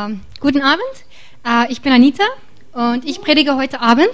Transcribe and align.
Ähm, 0.00 0.20
guten 0.40 0.62
Abend, 0.62 0.84
äh, 1.44 1.70
ich 1.70 1.80
bin 1.82 1.92
Anita 1.92 2.24
und 2.72 3.04
ich 3.04 3.20
predige 3.20 3.56
heute 3.56 3.80
Abend. 3.80 4.10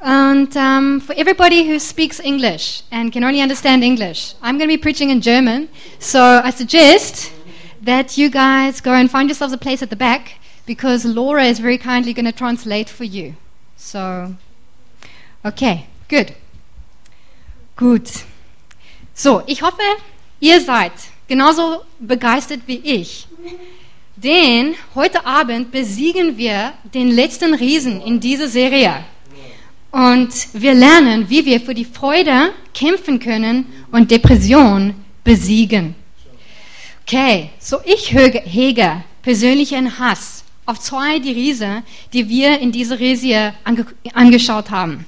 And 0.00 0.54
um, 0.56 1.00
for 1.00 1.16
everybody 1.16 1.64
who 1.64 1.78
speaks 1.78 2.18
English 2.18 2.82
and 2.90 3.12
can 3.12 3.22
only 3.22 3.40
understand 3.40 3.84
English, 3.84 4.34
I'm 4.42 4.58
going 4.58 4.68
to 4.68 4.76
be 4.76 4.78
preaching 4.78 5.10
in 5.10 5.20
German. 5.20 5.68
So 6.00 6.18
I 6.18 6.50
suggest 6.50 7.30
that 7.84 8.16
you 8.16 8.30
guys 8.30 8.82
go 8.82 8.90
and 8.90 9.08
find 9.08 9.28
yourselves 9.28 9.54
a 9.54 9.58
place 9.58 9.80
at 9.82 9.90
the 9.90 9.96
back 9.96 10.40
because 10.66 11.04
Laura 11.04 11.44
is 11.44 11.60
very 11.60 11.78
kindly 11.78 12.12
going 12.12 12.26
to 12.26 12.32
translate 12.32 12.88
for 12.88 13.04
you. 13.04 13.34
So, 13.76 14.34
okay, 15.44 15.86
good. 16.08 16.34
Gut. 17.76 18.24
So, 19.14 19.42
ich 19.46 19.62
hoffe, 19.62 19.82
ihr 20.40 20.60
seid 20.60 20.92
genauso 21.28 21.84
begeistert 22.00 22.62
wie 22.66 22.80
ich. 22.82 23.28
Denn 24.22 24.74
heute 24.94 25.26
Abend 25.26 25.72
besiegen 25.72 26.36
wir 26.36 26.74
den 26.94 27.08
letzten 27.10 27.54
Riesen 27.54 28.00
in 28.02 28.20
dieser 28.20 28.46
Serie. 28.46 29.04
Und 29.90 30.30
wir 30.52 30.74
lernen, 30.74 31.28
wie 31.28 31.44
wir 31.44 31.60
für 31.60 31.74
die 31.74 31.84
Freude 31.84 32.52
kämpfen 32.72 33.18
können 33.18 33.66
und 33.90 34.10
Depression 34.10 34.94
besiegen. 35.24 35.96
Okay, 37.04 37.50
so 37.58 37.78
ich 37.84 38.12
hege 38.12 39.02
persönlichen 39.22 39.98
Hass 39.98 40.44
auf 40.66 40.78
zwei 40.78 41.18
die 41.18 41.32
Riesen, 41.32 41.82
die 42.12 42.28
wir 42.28 42.60
in 42.60 42.70
dieser 42.70 42.96
Serie 42.96 43.54
ange 43.64 43.86
angeschaut 44.14 44.70
haben. 44.70 45.04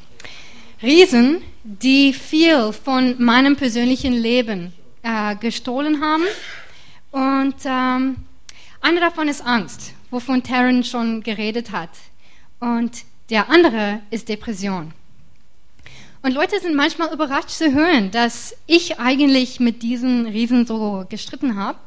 Riesen, 0.83 1.41
die 1.63 2.13
viel 2.13 2.73
von 2.73 3.15
meinem 3.23 3.55
persönlichen 3.55 4.13
Leben 4.13 4.73
äh, 5.03 5.37
gestohlen 5.37 6.03
haben. 6.03 6.25
Und 7.13 7.55
ähm, 7.65 8.17
einer 8.85 9.01
davon 9.01 9.29
ist 9.29 9.41
Angst, 9.41 9.95
wovon 10.11 10.43
Taryn 10.43 10.85
schon 10.85 11.23
geredet 11.23 11.73
hat. 11.73 11.89
Und 12.61 13.05
der 13.31 13.49
andere 13.49 14.01
ist 14.11 14.29
Depression. 14.29 14.93
Und 16.21 16.33
Leute 16.33 16.61
sind 16.61 16.75
manchmal 16.75 17.13
überrascht 17.13 17.49
zu 17.49 17.73
hören, 17.73 18.11
dass 18.11 18.55
ich 18.67 18.99
eigentlich 18.99 19.59
mit 19.59 19.83
diesen 19.83 20.27
Riesen 20.27 20.67
so 20.67 21.07
gestritten 21.09 21.57
habe. 21.57 21.79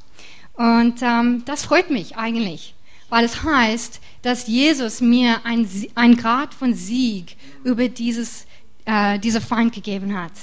Und 0.56 1.02
ähm, 1.04 1.44
das 1.46 1.66
freut 1.66 1.92
mich 1.92 2.18
eigentlich, 2.18 2.74
weil 3.10 3.26
es 3.26 3.44
heißt, 3.44 4.02
dass 4.24 4.48
Jesus 4.48 5.00
mir 5.00 5.46
ein, 5.46 5.70
ein 5.94 6.18
Grad 6.18 6.56
von 6.56 6.74
Sieg 6.74 7.38
über 7.64 7.90
dieses, 7.90 8.48
äh, 8.86 9.20
diese 9.20 9.40
Feind 9.42 9.74
gegeben 9.74 10.20
hat. 10.20 10.34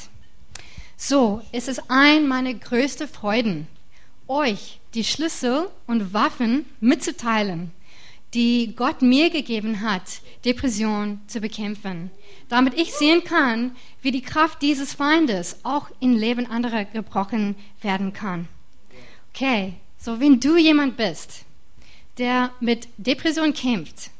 So, 0.97 1.43
es 1.51 1.67
ist 1.67 1.83
ein 1.89 2.29
meiner 2.29 2.55
größten 2.55 3.09
Freuden, 3.09 3.67
euch 4.29 4.79
die 4.95 5.05
Schlüssel 5.05 5.69
und 5.87 6.15
Waffen 6.15 6.67
mitzuteilen, 6.81 7.73
die 8.33 8.75
Gott 8.75 9.03
mir 9.03 9.31
gegeben 9.31 9.81
hat, 9.81 10.21
Depression 10.45 11.21
zu 11.27 11.41
bekämpfen, 11.41 12.11
damit 12.49 12.75
ich 12.75 12.93
sehen 12.93 13.25
kann, 13.25 13.77
wie 14.03 14.11
die 14.11 14.23
Kraft 14.23 14.63
dieses 14.63 14.95
Feindes 14.95 15.59
auch 15.63 15.89
im 16.01 16.17
Leben 16.17 16.47
anderer 16.47 16.85
gebrochen 16.85 17.57
werden 17.81 18.13
kann. 18.13 18.49
Okay, 19.33 19.75
so 19.99 20.21
wenn 20.21 20.41
du 20.41 20.57
jemand 20.57 20.97
bist, 20.97 21.45
der 22.19 22.51
mit 22.61 22.89
Depression 22.97 23.53
kämpft, 23.53 24.11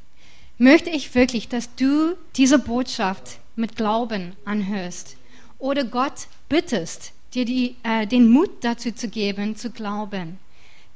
möchte 0.59 0.91
ich 0.91 1.15
wirklich, 1.15 1.49
dass 1.49 1.75
du 1.75 2.17
diese 2.37 2.59
Botschaft 2.59 3.39
mit 3.57 3.77
Glauben 3.77 4.35
anhörst 4.45 5.17
oder 5.59 5.85
Gott 5.85 6.27
bittest, 6.49 7.13
dir 7.35 7.45
die, 7.45 7.77
äh, 7.83 8.07
den 8.07 8.29
Mut 8.29 8.51
dazu 8.63 8.93
zu 8.93 9.09
geben, 9.09 9.57
zu 9.57 9.71
glauben. 9.71 10.39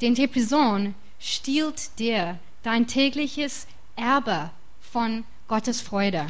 Denn 0.01 0.15
Depression 0.15 0.95
stiehlt 1.19 1.99
dir 1.99 2.39
dein 2.63 2.87
tägliches 2.87 3.67
Erbe 3.97 4.51
von 4.81 5.25
Gottes 5.49 5.81
Freude 5.81 6.27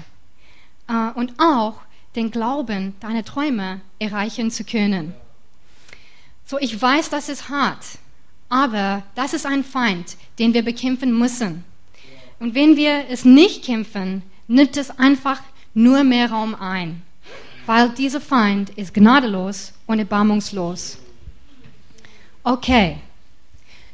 äh, 0.89 1.11
und 1.15 1.35
auch 1.39 1.81
den 2.17 2.31
Glauben, 2.31 2.95
deine 3.01 3.25
Träume 3.25 3.81
erreichen 3.99 4.51
zu 4.51 4.65
können. 4.65 5.15
So, 6.47 6.59
ich 6.59 6.81
weiß, 6.81 7.11
das 7.11 7.29
ist 7.29 7.51
hart, 7.51 7.85
aber 8.49 9.03
das 9.15 9.35
ist 9.35 9.45
ein 9.45 9.63
Feind, 9.63 10.17
den 10.39 10.55
wir 10.55 10.63
bekämpfen 10.65 11.17
müssen. 11.17 11.65
Und 12.41 12.55
wenn 12.55 12.77
wir 12.77 13.07
es 13.11 13.25
nicht 13.25 13.65
kämpfen, 13.65 14.23
nimmt 14.47 14.77
es 14.77 14.91
einfach 14.99 15.43
nur 15.75 16.05
mehr 16.05 16.31
Raum 16.31 16.55
ein, 16.55 17.03
weil 17.67 17.91
dieser 17.91 18.21
Feind 18.21 18.71
ist 18.71 18.95
gnadenlos 18.95 19.75
und 19.87 19.99
erbarmungslos. 19.99 20.99
Okay, 22.43 22.99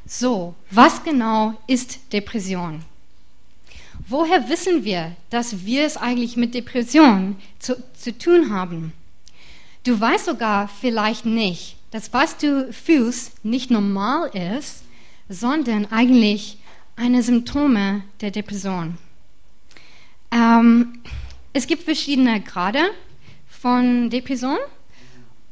so, 0.06 0.54
was 0.70 1.02
genau 1.02 1.54
ist 1.66 2.12
Depression? 2.12 2.82
Woher 4.06 4.48
wissen 4.48 4.84
wir, 4.84 5.16
dass 5.30 5.64
wir 5.64 5.84
es 5.84 5.96
eigentlich 5.96 6.36
mit 6.36 6.54
Depression 6.54 7.36
zu, 7.58 7.82
zu 7.94 8.16
tun 8.16 8.52
haben? 8.52 8.92
Du 9.84 9.98
weißt 9.98 10.26
sogar 10.26 10.68
vielleicht 10.68 11.24
nicht, 11.24 11.76
dass 11.90 12.12
was 12.12 12.36
du 12.36 12.72
fühlst 12.72 13.44
nicht 13.44 13.70
normal 13.70 14.30
ist, 14.34 14.82
sondern 15.28 15.86
eigentlich 15.86 16.58
eine 16.96 17.22
Symptome 17.22 18.02
der 18.20 18.30
Depression. 18.30 18.98
Ähm, 20.30 21.00
es 21.52 21.66
gibt 21.66 21.84
verschiedene 21.84 22.40
Grade 22.40 22.90
von 23.48 24.10
Depression 24.10 24.58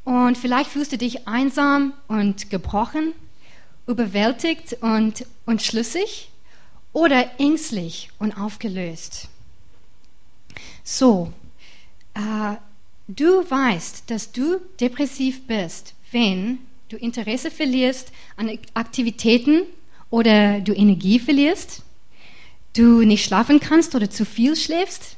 und 0.04 0.36
vielleicht 0.36 0.70
fühlst 0.70 0.92
du 0.92 0.98
dich 0.98 1.26
einsam 1.26 1.94
und 2.08 2.50
gebrochen 2.50 3.12
überwältigt 3.86 4.76
und, 4.80 5.26
und 5.46 5.62
schlüssig 5.62 6.30
oder 6.92 7.40
ängstlich 7.40 8.10
und 8.18 8.32
aufgelöst. 8.38 9.28
So, 10.84 11.32
äh, 12.14 12.56
du 13.08 13.48
weißt, 13.50 14.10
dass 14.10 14.32
du 14.32 14.60
depressiv 14.80 15.46
bist, 15.46 15.94
wenn 16.10 16.58
du 16.88 16.96
Interesse 16.96 17.50
verlierst 17.50 18.12
an 18.36 18.58
Aktivitäten 18.74 19.62
oder 20.10 20.60
du 20.60 20.72
Energie 20.74 21.18
verlierst, 21.18 21.82
du 22.74 23.02
nicht 23.02 23.24
schlafen 23.24 23.60
kannst 23.60 23.94
oder 23.94 24.10
zu 24.10 24.24
viel 24.24 24.56
schläfst. 24.56 25.16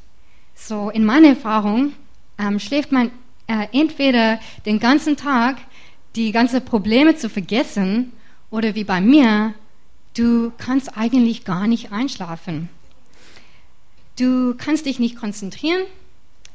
So, 0.55 0.91
in 0.91 1.05
meiner 1.05 1.29
Erfahrung 1.29 1.93
ähm, 2.39 2.61
schläft 2.61 2.93
man 2.93 3.11
äh, 3.47 3.67
entweder 3.73 4.39
den 4.65 4.79
ganzen 4.79 5.17
Tag, 5.17 5.59
die 6.15 6.31
ganzen 6.31 6.65
Probleme 6.65 7.17
zu 7.17 7.29
vergessen 7.29 8.13
oder 8.54 8.76
wie 8.76 8.84
bei 8.84 9.00
mir, 9.00 9.53
du 10.16 10.53
kannst 10.59 10.97
eigentlich 10.97 11.44
gar 11.44 11.66
nicht 11.66 11.91
einschlafen. 11.91 12.69
Du 14.16 14.54
kannst 14.56 14.87
dich 14.87 15.00
nicht 15.00 15.16
konzentrieren, 15.16 15.82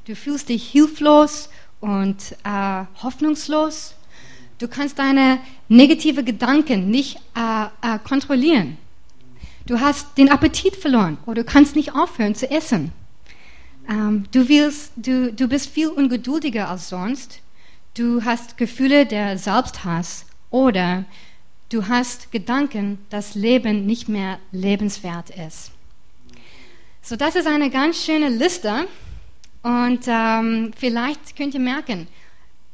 du 0.06 0.16
fühlst 0.16 0.48
dich 0.48 0.66
hilflos 0.66 1.50
und 1.82 2.38
äh, 2.46 2.86
hoffnungslos. 3.04 3.96
Du 4.60 4.70
kannst 4.70 4.98
deine 4.98 5.40
negative 5.68 6.24
Gedanken 6.24 6.90
nicht 6.90 7.18
äh, 7.36 7.66
äh, 7.82 8.00
kontrollieren. 8.00 8.78
Du 9.66 9.82
hast 9.82 10.18
den 10.18 10.32
Appetit 10.32 10.78
verloren 10.78 11.18
oder 11.26 11.44
du 11.44 11.52
kannst 11.52 11.76
nicht 11.76 11.96
aufhören 11.96 12.34
zu 12.34 12.50
essen. 12.50 12.94
Ähm, 13.90 14.24
du, 14.32 14.48
willst, 14.48 14.94
du, 14.96 15.34
du 15.34 15.50
bist 15.50 15.70
viel 15.70 15.90
ungeduldiger 15.90 16.70
als 16.70 16.88
sonst. 16.88 17.42
Du 17.94 18.24
hast 18.24 18.56
Gefühle 18.56 19.06
der 19.06 19.38
Selbsthass 19.38 20.26
oder 20.50 21.04
Du 21.70 21.88
hast 21.88 22.32
Gedanken, 22.32 22.98
dass 23.12 23.36
Leben 23.36 23.86
nicht 23.86 24.10
mehr 24.10 24.40
lebenswert 24.52 25.30
ist. 25.30 25.70
So, 27.04 27.16
das 27.16 27.36
ist 27.36 27.46
eine 27.46 27.70
ganz 27.70 28.04
schöne 28.04 28.30
Liste. 28.30 28.88
Und 29.62 30.00
ähm, 30.08 30.72
vielleicht 30.76 31.36
könnt 31.36 31.54
ihr 31.54 31.60
merken, 31.60 32.08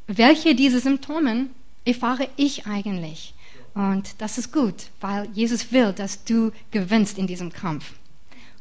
welche 0.07 0.55
dieser 0.55 0.79
Symptome 0.79 1.47
erfahre 1.83 2.29
ich 2.37 2.67
eigentlich. 2.67 3.33
Und 3.73 4.15
das 4.19 4.37
ist 4.37 4.53
gut, 4.53 4.75
weil 5.01 5.27
Jesus 5.33 5.73
will, 5.73 5.91
dass 5.91 6.23
du 6.23 6.53
gewinnst 6.71 7.17
in 7.17 7.27
diesem 7.27 7.51
Kampf. 7.51 7.91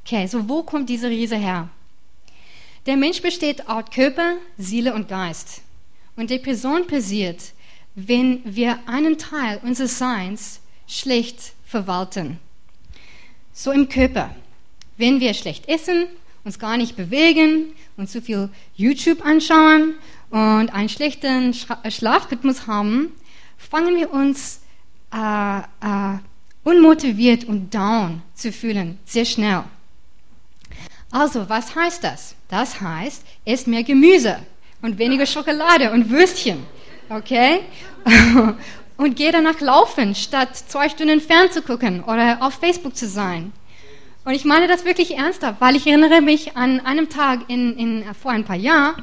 Okay, 0.05 0.27
so 0.27 0.49
wo 0.49 0.65
kommt 0.65 0.89
diese 0.89 1.09
Riese 1.09 1.37
her? 1.37 1.69
Der 2.87 2.97
Mensch 2.97 3.23
besteht 3.23 3.69
aus 3.69 3.85
Körper, 3.95 4.35
Seele 4.59 4.93
und 4.95 5.09
Geist. 5.09 5.63
Und 6.17 6.31
die 6.31 6.39
Person 6.39 6.87
passiert, 6.89 7.53
wenn 7.95 8.41
wir 8.45 8.79
einen 8.87 9.19
Teil 9.19 9.61
unseres 9.63 9.99
Seins 9.99 10.61
schlecht 10.87 11.53
verwalten. 11.65 12.39
So 13.53 13.71
im 13.71 13.89
Körper. 13.89 14.35
Wenn 14.97 15.21
wir 15.21 15.35
schlecht 15.35 15.69
essen, 15.69 16.07
uns 16.45 16.59
gar 16.59 16.77
nicht 16.77 16.97
bewegen 16.97 17.73
und 17.97 18.11
zu 18.11 18.21
viel 18.21 18.51
YouTube 18.77 19.25
anschauen 19.25 19.95
und 20.31 20.69
einen 20.75 20.89
schlechten 20.89 21.55
Schlafrhythmus 21.55 22.67
haben, 22.67 23.13
fangen 23.57 23.97
wir 23.97 24.13
uns 24.13 24.61
äh, 25.13 25.59
äh, 25.59 26.19
unmotiviert 26.65 27.45
und 27.45 27.73
down 27.73 28.23
zu 28.35 28.53
fühlen, 28.53 28.99
sehr 29.05 29.25
schnell. 29.25 29.65
Also, 31.11 31.49
was 31.49 31.75
heißt 31.75 32.03
das? 32.03 32.35
Das 32.49 32.81
heißt, 32.81 33.25
esst 33.45 33.69
mehr 33.69 33.85
Gemüse 33.85 34.41
und 34.83 34.99
weniger 34.99 35.27
Schokolade 35.27 35.93
und 35.93 36.11
Würstchen 36.11 36.67
okay? 37.09 37.61
Und 38.97 39.17
geh 39.17 39.33
danach 39.33 39.61
laufen, 39.61 40.15
statt 40.15 40.57
zwei 40.57 40.89
Stunden 40.89 41.21
fernzugucken 41.21 42.05
oder 42.05 42.39
auf 42.41 42.55
Facebook 42.55 42.97
zu 42.97 43.09
sein. 43.09 43.53
Und 44.25 44.35
ich 44.35 44.45
meine 44.45 44.69
das 44.69 44.85
wirklich 44.85 45.17
ernsthaft, 45.17 45.61
weil 45.61 45.77
ich 45.77 45.87
erinnere 45.87 46.21
mich 46.21 46.57
an 46.57 46.81
einem 46.81 47.09
Tag 47.09 47.41
in, 47.49 47.77
in, 47.77 48.15
vor 48.15 48.31
ein 48.31 48.45
paar 48.45 48.57
Jahren, 48.57 49.03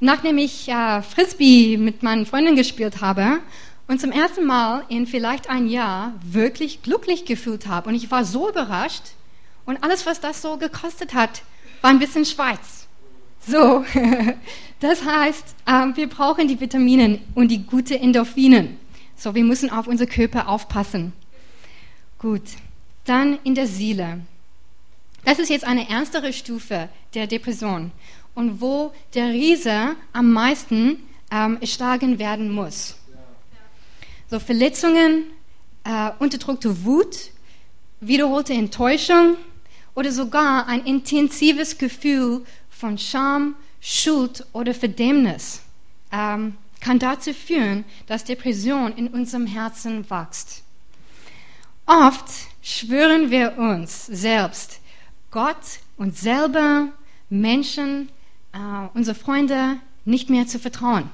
nachdem 0.00 0.38
ich 0.38 0.68
äh, 0.68 1.02
Frisbee 1.02 1.76
mit 1.76 2.02
meinen 2.02 2.26
Freunden 2.26 2.56
gespielt 2.56 3.00
habe 3.00 3.38
und 3.86 4.00
zum 4.00 4.12
ersten 4.12 4.46
Mal 4.46 4.84
in 4.88 5.06
vielleicht 5.06 5.48
ein 5.48 5.68
Jahr 5.68 6.14
wirklich 6.22 6.82
glücklich 6.82 7.24
gefühlt 7.24 7.66
habe. 7.66 7.88
Und 7.88 7.94
ich 7.94 8.10
war 8.10 8.24
so 8.24 8.48
überrascht 8.48 9.02
und 9.64 9.82
alles, 9.84 10.06
was 10.06 10.20
das 10.20 10.42
so 10.42 10.56
gekostet 10.56 11.14
hat, 11.14 11.42
war 11.80 11.90
ein 11.90 11.98
bisschen 11.98 12.24
Schweiz. 12.24 12.77
So, 13.46 13.84
das 14.80 15.04
heißt, 15.04 15.54
äh, 15.66 15.96
wir 15.96 16.08
brauchen 16.08 16.48
die 16.48 16.60
Vitamine 16.60 17.20
und 17.34 17.48
die 17.48 17.64
guten 17.64 17.94
Endorphinen. 17.94 18.76
So, 19.16 19.34
wir 19.34 19.44
müssen 19.44 19.70
auf 19.70 19.86
unsere 19.86 20.08
Körper 20.08 20.48
aufpassen. 20.48 21.12
Gut, 22.18 22.42
dann 23.04 23.38
in 23.44 23.54
der 23.54 23.66
Seele. 23.66 24.20
Das 25.24 25.38
ist 25.38 25.50
jetzt 25.50 25.64
eine 25.64 25.88
ernstere 25.88 26.32
Stufe 26.32 26.88
der 27.14 27.26
Depression 27.26 27.90
und 28.34 28.60
wo 28.60 28.92
der 29.14 29.28
Riese 29.28 29.96
am 30.12 30.32
meisten 30.32 31.02
ähm, 31.30 31.58
erschlagen 31.60 32.18
werden 32.18 32.50
muss. 32.50 32.96
So 34.30 34.38
Verletzungen, 34.38 35.24
äh, 35.84 36.10
unterdrückte 36.18 36.84
Wut, 36.84 37.30
wiederholte 38.00 38.52
Enttäuschung 38.52 39.36
oder 39.94 40.12
sogar 40.12 40.66
ein 40.68 40.84
intensives 40.84 41.78
Gefühl 41.78 42.44
von 42.78 42.96
Scham, 42.96 43.56
Schuld 43.80 44.46
oder 44.52 44.72
Verdämmnis 44.72 45.62
ähm, 46.12 46.56
kann 46.80 46.98
dazu 46.98 47.34
führen, 47.34 47.84
dass 48.06 48.24
Depression 48.24 48.92
in 48.92 49.08
unserem 49.08 49.46
Herzen 49.46 50.08
wächst. 50.08 50.62
Oft 51.86 52.24
schwören 52.62 53.30
wir 53.30 53.58
uns 53.58 54.06
selbst, 54.06 54.80
Gott, 55.30 55.56
uns 55.96 56.20
selber, 56.20 56.88
Menschen, 57.30 58.10
äh, 58.52 58.58
unsere 58.94 59.16
Freunde 59.16 59.76
nicht 60.04 60.30
mehr 60.30 60.46
zu 60.46 60.58
vertrauen. 60.58 61.10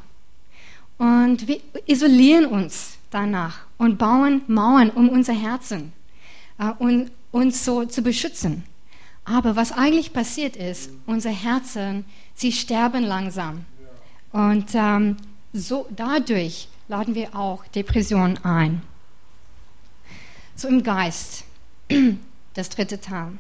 Und 0.99 1.49
wir 1.49 1.61
isolieren 1.87 2.47
uns 2.47 2.99
danach 3.11 3.61
und 3.79 3.99
bauen 3.99 4.43
Mauern 4.47 4.91
um 4.91 5.09
unser 5.09 5.33
Herzen, 5.33 5.93
äh, 6.59 6.71
um 6.79 7.11
uns 7.33 7.65
so 7.65 7.85
zu 7.85 8.03
beschützen. 8.03 8.65
Aber 9.25 9.57
was 9.57 9.73
eigentlich 9.73 10.13
passiert 10.13 10.57
ist, 10.57 10.91
unsere 11.07 11.35
Herzen, 11.35 12.05
sie 12.35 12.53
sterben 12.53 13.05
langsam. 13.05 13.65
Und 14.33 14.67
ähm, 14.75 15.17
so 15.53 15.87
dadurch 15.91 16.69
laden 16.89 17.15
wir 17.15 17.35
auch 17.35 17.65
Depressionen 17.69 18.45
ein. 18.45 18.83
So 20.57 20.69
im 20.69 20.83
Geist, 20.83 21.45
das 22.55 22.69
dritte 22.69 23.01
Teil. 23.01 23.33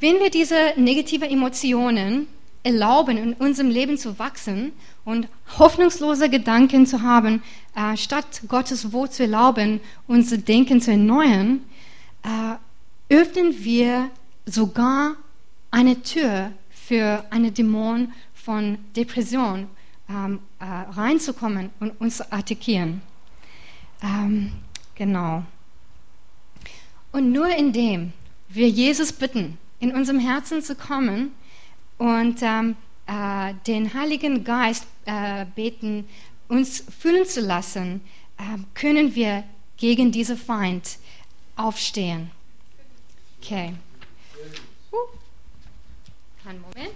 Wenn 0.00 0.16
wir 0.16 0.30
diese 0.30 0.72
negativen 0.76 1.30
Emotionen 1.30 2.26
erlauben, 2.62 3.16
in 3.16 3.32
unserem 3.34 3.70
Leben 3.70 3.96
zu 3.96 4.18
wachsen 4.18 4.72
und 5.04 5.28
hoffnungslose 5.58 6.28
Gedanken 6.28 6.84
zu 6.84 7.02
haben, 7.02 7.42
äh, 7.76 7.96
statt 7.96 8.42
Gottes 8.48 8.92
Wort 8.92 9.14
zu 9.14 9.22
erlauben, 9.22 9.80
unser 10.08 10.36
Denken 10.36 10.80
zu 10.80 10.90
erneuern, 10.90 11.60
äh, 12.24 13.14
öffnen 13.14 13.64
wir 13.64 14.10
sogar 14.46 15.16
eine 15.70 16.02
Tür 16.02 16.52
für 16.70 17.24
eine 17.30 17.52
Dämon 17.52 18.12
von 18.34 18.78
Depression 18.94 19.68
ähm, 20.08 20.40
äh, 20.60 20.64
reinzukommen 20.64 21.70
und 21.80 22.00
uns 22.00 22.18
zu 22.18 22.32
attackieren. 22.32 23.02
Ähm, 24.02 24.52
genau. 24.94 25.44
Und 27.12 27.32
nur 27.32 27.48
indem 27.48 28.12
wir 28.48 28.68
Jesus 28.68 29.12
bitten, 29.12 29.58
in 29.80 29.92
unserem 29.94 30.20
Herzen 30.20 30.62
zu 30.62 30.74
kommen 30.74 31.32
und 31.98 32.38
ähm, 32.40 32.76
äh, 33.06 33.54
den 33.66 33.92
Heiligen 33.94 34.44
Geist 34.44 34.86
äh, 35.06 35.44
beten, 35.54 36.06
uns 36.48 36.84
fühlen 36.98 37.26
zu 37.26 37.40
lassen, 37.40 38.00
äh, 38.38 38.58
können 38.74 39.14
wir 39.14 39.44
gegen 39.76 40.12
diesen 40.12 40.36
Feind 40.36 40.98
aufstehen. 41.56 42.30
Okay. 43.40 43.74
Einen 46.46 46.60
Moment. 46.60 46.94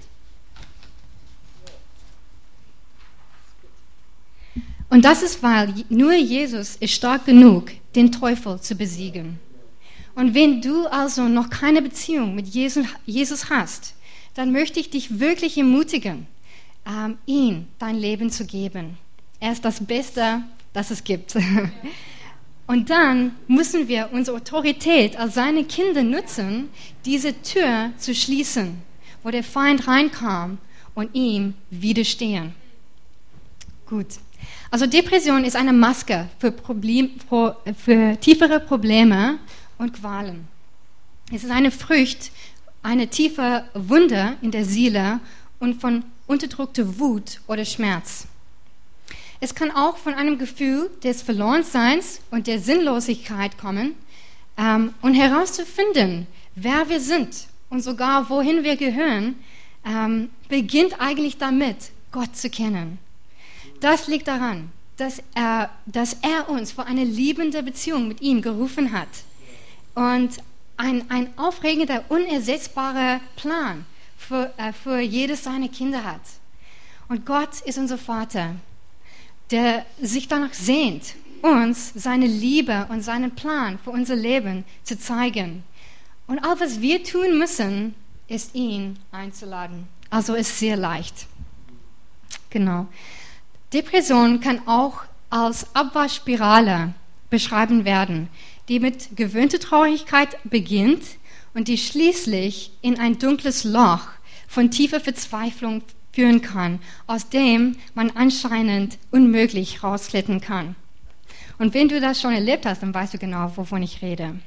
Und 4.88 5.04
das 5.04 5.22
ist, 5.22 5.42
weil 5.42 5.74
nur 5.88 6.14
Jesus 6.14 6.76
ist 6.76 6.94
stark 6.94 7.26
genug, 7.26 7.72
den 7.96 8.12
Teufel 8.12 8.60
zu 8.60 8.76
besiegen. 8.76 9.40
Und 10.14 10.34
wenn 10.34 10.60
du 10.62 10.86
also 10.86 11.28
noch 11.28 11.50
keine 11.50 11.82
Beziehung 11.82 12.34
mit 12.34 12.46
Jesus 12.48 13.50
hast, 13.50 13.94
dann 14.34 14.52
möchte 14.52 14.78
ich 14.78 14.90
dich 14.90 15.18
wirklich 15.18 15.58
ermutigen, 15.58 16.28
ähm, 16.86 17.18
ihm 17.26 17.66
dein 17.78 17.96
Leben 17.96 18.30
zu 18.30 18.46
geben. 18.46 18.98
Er 19.40 19.52
ist 19.52 19.64
das 19.64 19.84
Beste, 19.84 20.42
das 20.72 20.90
es 20.90 21.02
gibt. 21.02 21.36
Und 22.68 22.90
dann 22.90 23.34
müssen 23.48 23.88
wir 23.88 24.10
unsere 24.12 24.36
Autorität 24.36 25.16
als 25.16 25.34
seine 25.34 25.64
Kinder 25.64 26.04
nutzen, 26.04 26.68
diese 27.04 27.40
Tür 27.42 27.92
zu 27.96 28.14
schließen, 28.14 28.82
wo 29.22 29.30
der 29.30 29.44
Feind 29.44 29.86
reinkam 29.86 30.58
und 30.94 31.14
ihm 31.14 31.54
widerstehen. 31.70 32.54
Gut. 33.86 34.06
Also 34.70 34.86
Depression 34.86 35.44
ist 35.44 35.56
eine 35.56 35.72
Maske 35.72 36.28
für, 36.38 36.52
Problem, 36.52 37.10
für 37.76 38.16
tiefere 38.20 38.60
Probleme 38.60 39.38
und 39.78 39.92
Qualen. 39.92 40.48
Es 41.32 41.44
ist 41.44 41.50
eine 41.50 41.70
Frucht, 41.70 42.30
eine 42.82 43.08
tiefe 43.08 43.64
Wunde 43.74 44.36
in 44.42 44.50
der 44.50 44.64
Seele 44.64 45.20
und 45.58 45.80
von 45.80 46.04
unterdrückter 46.26 46.98
Wut 46.98 47.40
oder 47.46 47.64
Schmerz. 47.64 48.26
Es 49.40 49.54
kann 49.54 49.70
auch 49.70 49.96
von 49.96 50.14
einem 50.14 50.38
Gefühl 50.38 50.90
des 51.02 51.22
Verlorenseins 51.22 52.20
und 52.30 52.46
der 52.46 52.58
Sinnlosigkeit 52.58 53.58
kommen 53.58 53.94
ähm, 54.56 54.94
und 55.00 55.14
herauszufinden, 55.14 56.26
wer 56.54 56.88
wir 56.88 57.00
sind 57.00 57.49
und 57.70 57.82
sogar 57.82 58.28
wohin 58.28 58.62
wir 58.64 58.76
gehören, 58.76 59.36
ähm, 59.84 60.30
beginnt 60.48 61.00
eigentlich 61.00 61.38
damit, 61.38 61.92
Gott 62.12 62.36
zu 62.36 62.50
kennen. 62.50 62.98
Das 63.80 64.08
liegt 64.08 64.28
daran, 64.28 64.70
dass 64.96 65.22
er, 65.34 65.70
dass 65.86 66.18
er 66.20 66.50
uns 66.50 66.72
vor 66.72 66.86
eine 66.86 67.04
liebende 67.04 67.62
Beziehung 67.62 68.08
mit 68.08 68.20
ihm 68.20 68.42
gerufen 68.42 68.92
hat 68.92 69.08
und 69.94 70.30
ein, 70.76 71.10
ein 71.10 71.28
aufregender, 71.38 72.04
unersetzbarer 72.08 73.20
Plan 73.36 73.86
für, 74.16 74.52
äh, 74.56 74.72
für 74.72 74.98
jedes 74.98 75.44
seiner 75.44 75.68
Kinder 75.68 76.04
hat. 76.04 76.20
Und 77.08 77.26
Gott 77.26 77.60
ist 77.64 77.78
unser 77.78 77.98
Vater, 77.98 78.56
der 79.50 79.84
sich 80.00 80.28
danach 80.28 80.54
sehnt, 80.54 81.14
uns 81.42 81.92
seine 81.94 82.26
Liebe 82.26 82.86
und 82.90 83.02
seinen 83.02 83.34
Plan 83.34 83.78
für 83.82 83.90
unser 83.90 84.16
Leben 84.16 84.64
zu 84.84 84.98
zeigen. 84.98 85.64
Und 86.30 86.38
all 86.44 86.60
was 86.60 86.80
wir 86.80 87.02
tun 87.02 87.38
müssen, 87.38 87.96
ist 88.28 88.54
ihn 88.54 88.96
einzuladen. 89.10 89.88
Also 90.10 90.34
ist 90.34 90.60
sehr 90.60 90.76
leicht. 90.76 91.26
Genau. 92.50 92.86
Depression 93.72 94.38
kann 94.38 94.62
auch 94.68 95.00
als 95.28 95.74
Abwärtsspirale 95.74 96.94
beschreiben 97.30 97.84
werden, 97.84 98.28
die 98.68 98.78
mit 98.78 99.16
gewöhnter 99.16 99.58
Traurigkeit 99.58 100.38
beginnt 100.44 101.02
und 101.52 101.66
die 101.66 101.78
schließlich 101.78 102.70
in 102.80 103.00
ein 103.00 103.18
dunkles 103.18 103.64
Loch 103.64 104.06
von 104.46 104.70
tiefer 104.70 105.00
Verzweiflung 105.00 105.82
führen 106.12 106.42
kann, 106.42 106.78
aus 107.08 107.28
dem 107.28 107.74
man 107.94 108.12
anscheinend 108.12 108.98
unmöglich 109.10 109.82
rausklettern 109.82 110.40
kann. 110.40 110.76
Und 111.58 111.74
wenn 111.74 111.88
du 111.88 112.00
das 112.00 112.20
schon 112.20 112.34
erlebt 112.34 112.66
hast, 112.66 112.84
dann 112.84 112.94
weißt 112.94 113.14
du 113.14 113.18
genau, 113.18 113.52
wovon 113.56 113.82
ich 113.82 114.00
rede. 114.00 114.38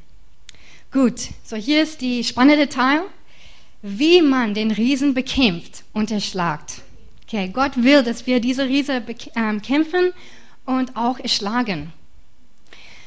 Gut, 0.94 1.30
so 1.44 1.56
hier 1.56 1.82
ist 1.82 2.02
die 2.02 2.24
spannende 2.24 2.70
Teil, 2.70 3.02
wie 3.82 4.22
man 4.22 4.54
den 4.54 4.70
Riesen 4.70 5.16
bekämpft 5.16 5.84
und 5.92 6.12
erschlagt. 6.12 6.84
Okay, 7.24 7.50
Gott 7.52 7.72
will, 7.84 8.04
dass 8.04 8.28
wir 8.28 8.40
diese 8.40 8.66
Riese 8.66 9.02
bekämpfen 9.02 10.06
ähm, 10.06 10.14
und 10.68 10.96
auch 10.96 11.18
erschlagen. 11.18 11.92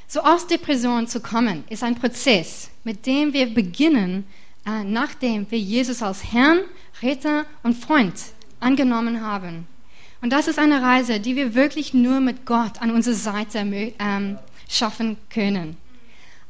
So 0.08 0.18
aus 0.18 0.48
Depression 0.48 1.06
zu 1.06 1.20
kommen, 1.20 1.62
ist 1.70 1.84
ein 1.84 1.94
Prozess, 1.94 2.70
mit 2.82 3.06
dem 3.06 3.32
wir 3.32 3.46
beginnen, 3.54 4.24
äh, 4.66 4.82
nachdem 4.82 5.48
wir 5.48 5.60
Jesus 5.60 6.02
als 6.02 6.32
Herrn, 6.32 6.62
Retter 7.02 7.46
und 7.62 7.76
Freund 7.76 8.14
angenommen 8.58 9.20
haben. 9.20 9.68
Und 10.22 10.32
das 10.32 10.48
ist 10.48 10.58
eine 10.58 10.82
Reise, 10.82 11.20
die 11.20 11.36
wir 11.36 11.54
wirklich 11.54 11.94
nur 11.94 12.18
mit 12.18 12.46
Gott 12.46 12.82
an 12.82 12.90
unserer 12.90 13.14
Seite 13.14 13.92
ähm, 14.00 14.38
schaffen 14.68 15.18
können. 15.30 15.76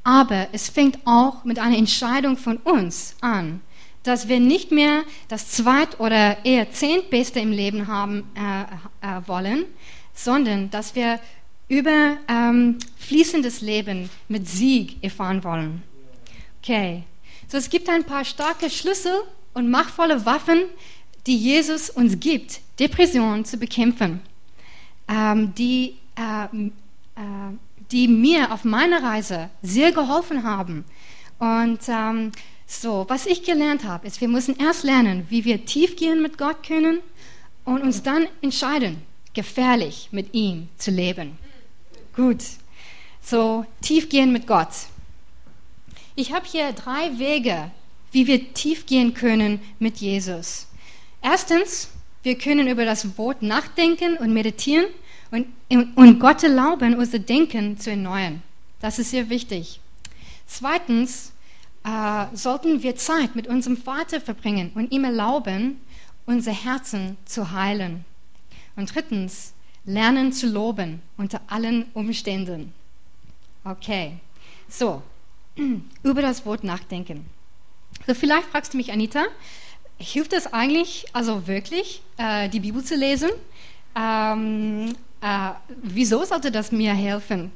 Aber 0.06 0.46
es 0.52 0.68
fängt 0.68 1.04
auch 1.04 1.42
mit 1.42 1.58
einer 1.58 1.76
Entscheidung 1.76 2.36
von 2.36 2.58
uns 2.58 3.16
an, 3.20 3.60
dass 4.04 4.28
wir 4.28 4.38
nicht 4.38 4.70
mehr 4.70 5.02
das 5.26 5.50
zweit- 5.50 5.98
oder 5.98 6.44
eher 6.44 6.70
zehntbeste 6.70 7.40
im 7.40 7.50
Leben 7.50 7.88
haben 7.88 8.22
äh, 8.36 8.62
äh, 9.04 9.20
wollen, 9.26 9.64
sondern 10.14 10.70
dass 10.70 10.94
wir 10.94 11.18
über 11.66 12.18
ähm, 12.28 12.78
fließendes 12.98 13.62
Leben 13.62 14.08
mit 14.28 14.48
Sieg 14.48 15.02
erfahren 15.02 15.42
wollen. 15.42 15.82
Okay, 16.62 17.02
So, 17.48 17.58
es 17.58 17.68
gibt 17.68 17.88
ein 17.88 18.04
paar 18.04 18.24
starke 18.24 18.70
Schlüssel 18.70 19.22
und 19.54 19.68
machtvolle 19.68 20.24
Waffen, 20.24 20.66
die 21.26 21.36
Jesus 21.36 21.90
uns 21.90 22.20
gibt, 22.20 22.60
Depressionen 22.78 23.44
zu 23.44 23.56
bekämpfen, 23.56 24.20
ähm, 25.08 25.52
die, 25.56 25.96
äh, 26.14 26.44
äh, 26.44 27.56
die 27.92 28.08
mir 28.08 28.52
auf 28.52 28.64
meiner 28.64 29.02
Reise 29.02 29.50
sehr 29.62 29.92
geholfen 29.92 30.42
haben. 30.42 30.84
Und 31.38 31.80
ähm, 31.88 32.32
so, 32.66 33.04
was 33.08 33.26
ich 33.26 33.44
gelernt 33.44 33.84
habe, 33.84 34.06
ist, 34.06 34.20
wir 34.20 34.28
müssen 34.28 34.58
erst 34.58 34.82
lernen, 34.82 35.26
wie 35.28 35.44
wir 35.44 35.64
tief 35.64 35.96
gehen 35.96 36.22
mit 36.22 36.38
Gott 36.38 36.66
können 36.66 37.00
und 37.64 37.82
uns 37.82 38.02
dann 38.02 38.26
entscheiden, 38.42 39.02
gefährlich 39.34 40.08
mit 40.10 40.34
ihm 40.34 40.68
zu 40.76 40.90
leben. 40.90 41.38
Gut, 42.14 42.42
so 43.22 43.66
tief 43.82 44.08
gehen 44.08 44.32
mit 44.32 44.46
Gott. 44.46 44.68
Ich 46.14 46.32
habe 46.32 46.46
hier 46.46 46.72
drei 46.72 47.18
Wege, 47.18 47.70
wie 48.10 48.26
wir 48.26 48.54
tief 48.54 48.86
gehen 48.86 49.14
können 49.14 49.60
mit 49.78 49.98
Jesus. 49.98 50.66
Erstens, 51.22 51.90
wir 52.22 52.38
können 52.38 52.66
über 52.66 52.84
das 52.84 53.18
Wort 53.18 53.42
nachdenken 53.42 54.16
und 54.16 54.32
meditieren 54.32 54.86
und, 55.30 55.46
und 55.96 56.20
Gott 56.20 56.42
erlauben, 56.42 56.94
unser 56.94 57.18
Denken 57.18 57.78
zu 57.78 57.90
erneuern. 57.90 58.42
Das 58.80 58.98
ist 58.98 59.10
sehr 59.10 59.28
wichtig. 59.28 59.80
Zweitens, 60.46 61.32
äh, 61.84 62.26
sollten 62.34 62.82
wir 62.82 62.96
Zeit 62.96 63.36
mit 63.36 63.46
unserem 63.46 63.76
Vater 63.76 64.20
verbringen 64.20 64.72
und 64.74 64.92
ihm 64.92 65.04
erlauben, 65.04 65.80
unser 66.26 66.52
Herzen 66.52 67.16
zu 67.24 67.52
heilen. 67.52 68.04
Und 68.74 68.94
drittens, 68.94 69.54
lernen 69.84 70.32
zu 70.32 70.48
loben 70.48 71.00
unter 71.16 71.40
allen 71.46 71.86
Umständen. 71.94 72.72
Okay, 73.64 74.16
so, 74.68 75.02
über 76.02 76.22
das 76.22 76.44
Wort 76.44 76.64
nachdenken. 76.64 77.26
So, 78.06 78.14
vielleicht 78.14 78.48
fragst 78.48 78.74
du 78.74 78.76
mich, 78.76 78.92
Anita, 78.92 79.24
hilft 79.98 80.32
das 80.32 80.52
eigentlich, 80.52 81.06
also 81.12 81.46
wirklich, 81.46 82.02
äh, 82.18 82.48
die 82.48 82.60
Bibel 82.60 82.84
zu 82.84 82.96
lesen? 82.96 83.30
Ähm, 83.94 84.94
äh, 85.20 85.50
wieso 85.82 86.24
sollte 86.24 86.50
das 86.50 86.72
mir 86.72 86.94
helfen? 86.94 87.52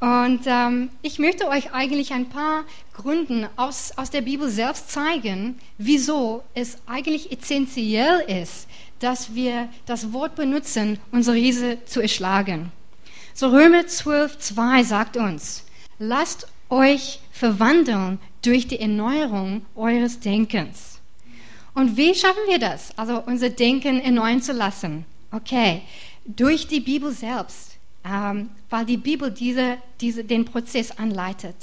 Und 0.00 0.40
ähm, 0.46 0.88
ich 1.02 1.18
möchte 1.18 1.46
euch 1.48 1.72
eigentlich 1.74 2.12
ein 2.12 2.30
paar 2.30 2.64
Gründe 2.94 3.50
aus, 3.56 3.92
aus 3.96 4.10
der 4.10 4.22
Bibel 4.22 4.48
selbst 4.48 4.90
zeigen, 4.90 5.58
wieso 5.76 6.42
es 6.54 6.78
eigentlich 6.86 7.30
essentiell 7.30 8.20
ist, 8.20 8.66
dass 8.98 9.34
wir 9.34 9.68
das 9.84 10.12
Wort 10.14 10.36
benutzen, 10.36 10.98
unsere 11.12 11.36
Riese 11.36 11.84
zu 11.84 12.00
erschlagen. 12.00 12.72
So 13.34 13.48
Römer 13.48 13.86
12, 13.86 14.38
2 14.38 14.82
sagt 14.84 15.16
uns, 15.18 15.64
lasst 15.98 16.48
euch 16.70 17.20
verwandeln 17.30 18.18
durch 18.42 18.68
die 18.68 18.80
Erneuerung 18.80 19.66
eures 19.74 20.20
Denkens. 20.20 21.00
Und 21.74 21.96
wie 21.96 22.14
schaffen 22.14 22.42
wir 22.48 22.58
das? 22.58 22.96
Also 22.98 23.22
unser 23.26 23.50
Denken 23.50 24.00
erneuern 24.00 24.42
zu 24.42 24.52
lassen. 24.52 25.04
Okay, 25.30 25.82
durch 26.24 26.66
die 26.66 26.80
Bibel 26.80 27.12
selbst 27.12 27.70
ähm, 28.04 28.50
weil 28.68 28.84
die 28.84 28.96
Bibel 28.96 29.30
diese, 29.30 29.78
diese, 30.00 30.24
den 30.24 30.44
Prozess 30.44 30.92
anleitet. 30.92 31.56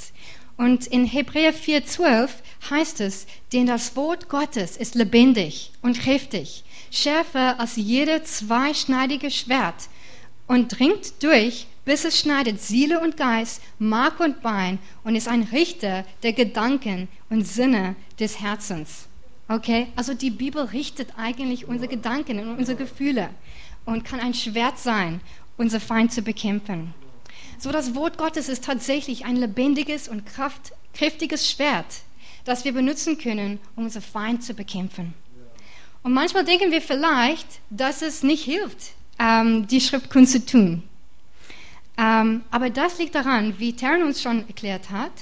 Und 0.56 0.86
in 0.86 1.04
Hebräer 1.04 1.54
4,12 1.54 2.30
heißt 2.70 3.00
es, 3.00 3.26
denn 3.52 3.66
das 3.66 3.94
Wort 3.96 4.28
Gottes 4.28 4.76
ist 4.76 4.94
lebendig 4.94 5.72
und 5.82 6.00
kräftig, 6.00 6.64
schärfer 6.90 7.60
als 7.60 7.76
jede 7.76 8.24
zweischneidige 8.24 9.30
Schwert 9.30 9.88
und 10.48 10.78
dringt 10.78 11.22
durch, 11.22 11.66
bis 11.84 12.04
es 12.04 12.18
schneidet 12.18 12.60
Seele 12.60 13.00
und 13.00 13.16
Geist, 13.16 13.62
Mark 13.78 14.20
und 14.20 14.42
Bein 14.42 14.78
und 15.04 15.14
ist 15.14 15.28
ein 15.28 15.44
Richter 15.44 16.04
der 16.22 16.32
Gedanken 16.32 17.08
und 17.30 17.46
Sinne 17.46 17.94
des 18.18 18.40
Herzens. 18.40 19.06
Okay? 19.48 19.86
Also 19.94 20.12
die 20.12 20.30
Bibel 20.30 20.62
richtet 20.64 21.10
eigentlich 21.16 21.68
unsere 21.68 21.88
Gedanken 21.88 22.40
und 22.40 22.58
unsere 22.58 22.76
Gefühle 22.76 23.30
und 23.88 24.04
kann 24.04 24.20
ein 24.20 24.34
Schwert 24.34 24.78
sein, 24.78 25.22
unser 25.56 25.80
Feind 25.80 26.12
zu 26.12 26.20
bekämpfen. 26.20 26.92
So 27.58 27.72
das 27.72 27.94
Wort 27.94 28.18
Gottes 28.18 28.50
ist 28.50 28.64
tatsächlich 28.64 29.24
ein 29.24 29.36
lebendiges 29.36 30.08
und 30.08 30.26
kraft, 30.26 30.72
kräftiges 30.92 31.50
Schwert, 31.50 31.86
das 32.44 32.66
wir 32.66 32.72
benutzen 32.72 33.16
können, 33.16 33.58
um 33.76 33.84
unser 33.84 34.02
Feind 34.02 34.44
zu 34.44 34.52
bekämpfen. 34.52 35.14
Und 36.02 36.12
manchmal 36.12 36.44
denken 36.44 36.70
wir 36.70 36.82
vielleicht, 36.82 37.46
dass 37.70 38.02
es 38.02 38.22
nicht 38.22 38.44
hilft, 38.44 38.92
ähm, 39.18 39.66
die 39.66 39.80
Schriftkunst 39.80 40.32
zu 40.32 40.44
tun. 40.44 40.82
Ähm, 41.96 42.42
aber 42.50 42.68
das 42.68 42.98
liegt 42.98 43.14
daran, 43.14 43.58
wie 43.58 43.72
Terran 43.72 44.02
uns 44.02 44.20
schon 44.20 44.46
erklärt 44.46 44.90
hat, 44.90 45.12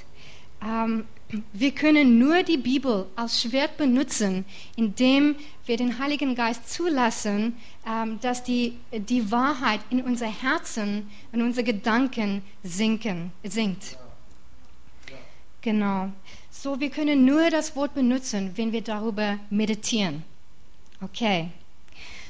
ähm, 0.60 1.04
wir 1.52 1.72
können 1.72 2.18
nur 2.18 2.42
die 2.42 2.56
Bibel 2.56 3.06
als 3.16 3.42
Schwert 3.42 3.76
benutzen, 3.76 4.44
indem 4.76 5.34
wir 5.64 5.76
den 5.76 5.98
Heiligen 5.98 6.34
Geist 6.34 6.70
zulassen, 6.70 7.56
ähm, 7.86 8.20
dass 8.20 8.44
die, 8.44 8.78
die 8.92 9.30
Wahrheit 9.30 9.80
in 9.90 10.02
unser 10.02 10.28
Herzen, 10.28 11.10
in 11.32 11.42
unsere 11.42 11.64
Gedanken 11.64 12.42
sinken, 12.62 13.32
sinkt. 13.42 13.96
Genau. 15.62 16.12
So, 16.50 16.78
wir 16.78 16.90
können 16.90 17.24
nur 17.24 17.50
das 17.50 17.74
Wort 17.74 17.94
benutzen, 17.94 18.52
wenn 18.54 18.70
wir 18.70 18.82
darüber 18.82 19.38
meditieren. 19.50 20.22
Okay. 21.02 21.48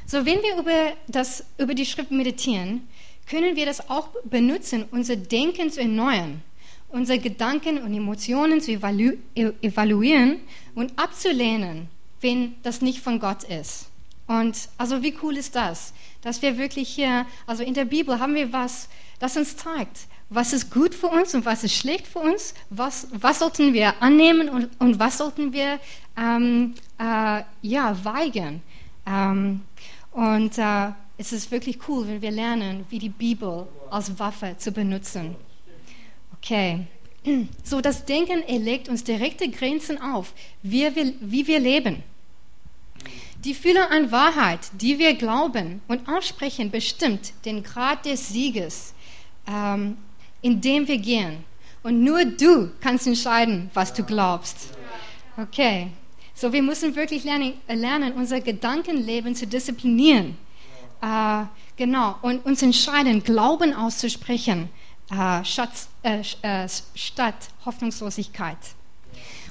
So, 0.06 0.24
wenn 0.24 0.42
wir 0.42 0.58
über, 0.58 0.92
das, 1.06 1.44
über 1.58 1.74
die 1.74 1.84
Schrift 1.84 2.10
meditieren, 2.10 2.88
können 3.28 3.56
wir 3.56 3.66
das 3.66 3.90
auch 3.90 4.08
benutzen, 4.24 4.86
unser 4.90 5.16
Denken 5.16 5.70
zu 5.70 5.80
erneuern 5.80 6.42
unsere 6.88 7.18
Gedanken 7.18 7.78
und 7.78 7.94
Emotionen 7.94 8.60
zu 8.60 8.72
evalu 8.72 9.12
evaluieren 9.34 10.40
und 10.74 10.98
abzulehnen, 10.98 11.88
wenn 12.20 12.54
das 12.62 12.80
nicht 12.80 13.00
von 13.00 13.18
Gott 13.18 13.44
ist. 13.44 13.88
Und 14.26 14.68
also 14.76 15.02
wie 15.02 15.14
cool 15.22 15.36
ist 15.36 15.54
das, 15.54 15.92
dass 16.22 16.42
wir 16.42 16.58
wirklich 16.58 16.88
hier, 16.88 17.26
also 17.46 17.62
in 17.62 17.74
der 17.74 17.84
Bibel 17.84 18.18
haben 18.18 18.34
wir 18.34 18.52
was, 18.52 18.88
das 19.18 19.36
uns 19.36 19.56
zeigt, 19.56 20.06
was 20.28 20.52
ist 20.52 20.72
gut 20.72 20.94
für 20.94 21.06
uns 21.06 21.34
und 21.34 21.44
was 21.44 21.62
ist 21.62 21.74
schlecht 21.74 22.06
für 22.06 22.18
uns, 22.18 22.54
was, 22.70 23.06
was 23.12 23.38
sollten 23.38 23.72
wir 23.72 24.02
annehmen 24.02 24.48
und, 24.48 24.68
und 24.80 24.98
was 24.98 25.18
sollten 25.18 25.52
wir 25.52 25.78
ähm, 26.16 26.74
äh, 26.98 27.42
ja, 27.62 28.04
weigern. 28.04 28.60
Ähm, 29.06 29.60
und 30.10 30.58
äh, 30.58 30.88
es 31.18 31.32
ist 31.32 31.50
wirklich 31.50 31.78
cool, 31.88 32.08
wenn 32.08 32.20
wir 32.20 32.32
lernen, 32.32 32.84
wie 32.90 32.98
die 32.98 33.08
Bibel 33.08 33.68
als 33.90 34.18
Waffe 34.18 34.56
zu 34.58 34.72
benutzen. 34.72 35.36
Okay. 36.46 36.86
So, 37.64 37.80
das 37.80 38.04
Denken 38.04 38.44
erlegt 38.44 38.88
uns 38.88 39.02
direkte 39.02 39.48
Grenzen 39.48 40.00
auf, 40.00 40.32
wie 40.62 40.94
wir, 40.94 41.12
wie 41.20 41.44
wir 41.44 41.58
leben. 41.58 42.04
Die 43.44 43.52
Fülle 43.52 43.90
an 43.90 44.12
Wahrheit, 44.12 44.60
die 44.80 45.00
wir 45.00 45.14
glauben 45.14 45.80
und 45.88 46.08
aussprechen, 46.08 46.70
bestimmt 46.70 47.32
den 47.44 47.64
Grad 47.64 48.06
des 48.06 48.28
Sieges, 48.28 48.94
ähm, 49.48 49.96
in 50.40 50.60
dem 50.60 50.86
wir 50.86 50.98
gehen. 50.98 51.44
Und 51.82 52.04
nur 52.04 52.24
du 52.24 52.70
kannst 52.80 53.08
entscheiden, 53.08 53.68
was 53.74 53.92
du 53.92 54.04
glaubst. 54.04 54.70
Okay. 55.36 55.88
So, 56.32 56.52
wir 56.52 56.62
müssen 56.62 56.94
wirklich 56.94 57.24
lernen, 57.24 57.54
lernen 57.66 58.12
unser 58.12 58.40
Gedankenleben 58.40 59.34
zu 59.34 59.48
disziplinieren. 59.48 60.36
Äh, 61.02 61.42
genau. 61.76 62.14
Und 62.22 62.46
uns 62.46 62.62
entscheiden, 62.62 63.24
Glauben 63.24 63.74
auszusprechen 63.74 64.68
äh, 65.10 65.44
Schatz, 65.44 65.88
äh, 66.02 66.22
äh, 66.42 66.68
statt 66.94 67.48
Hoffnungslosigkeit. 67.64 68.58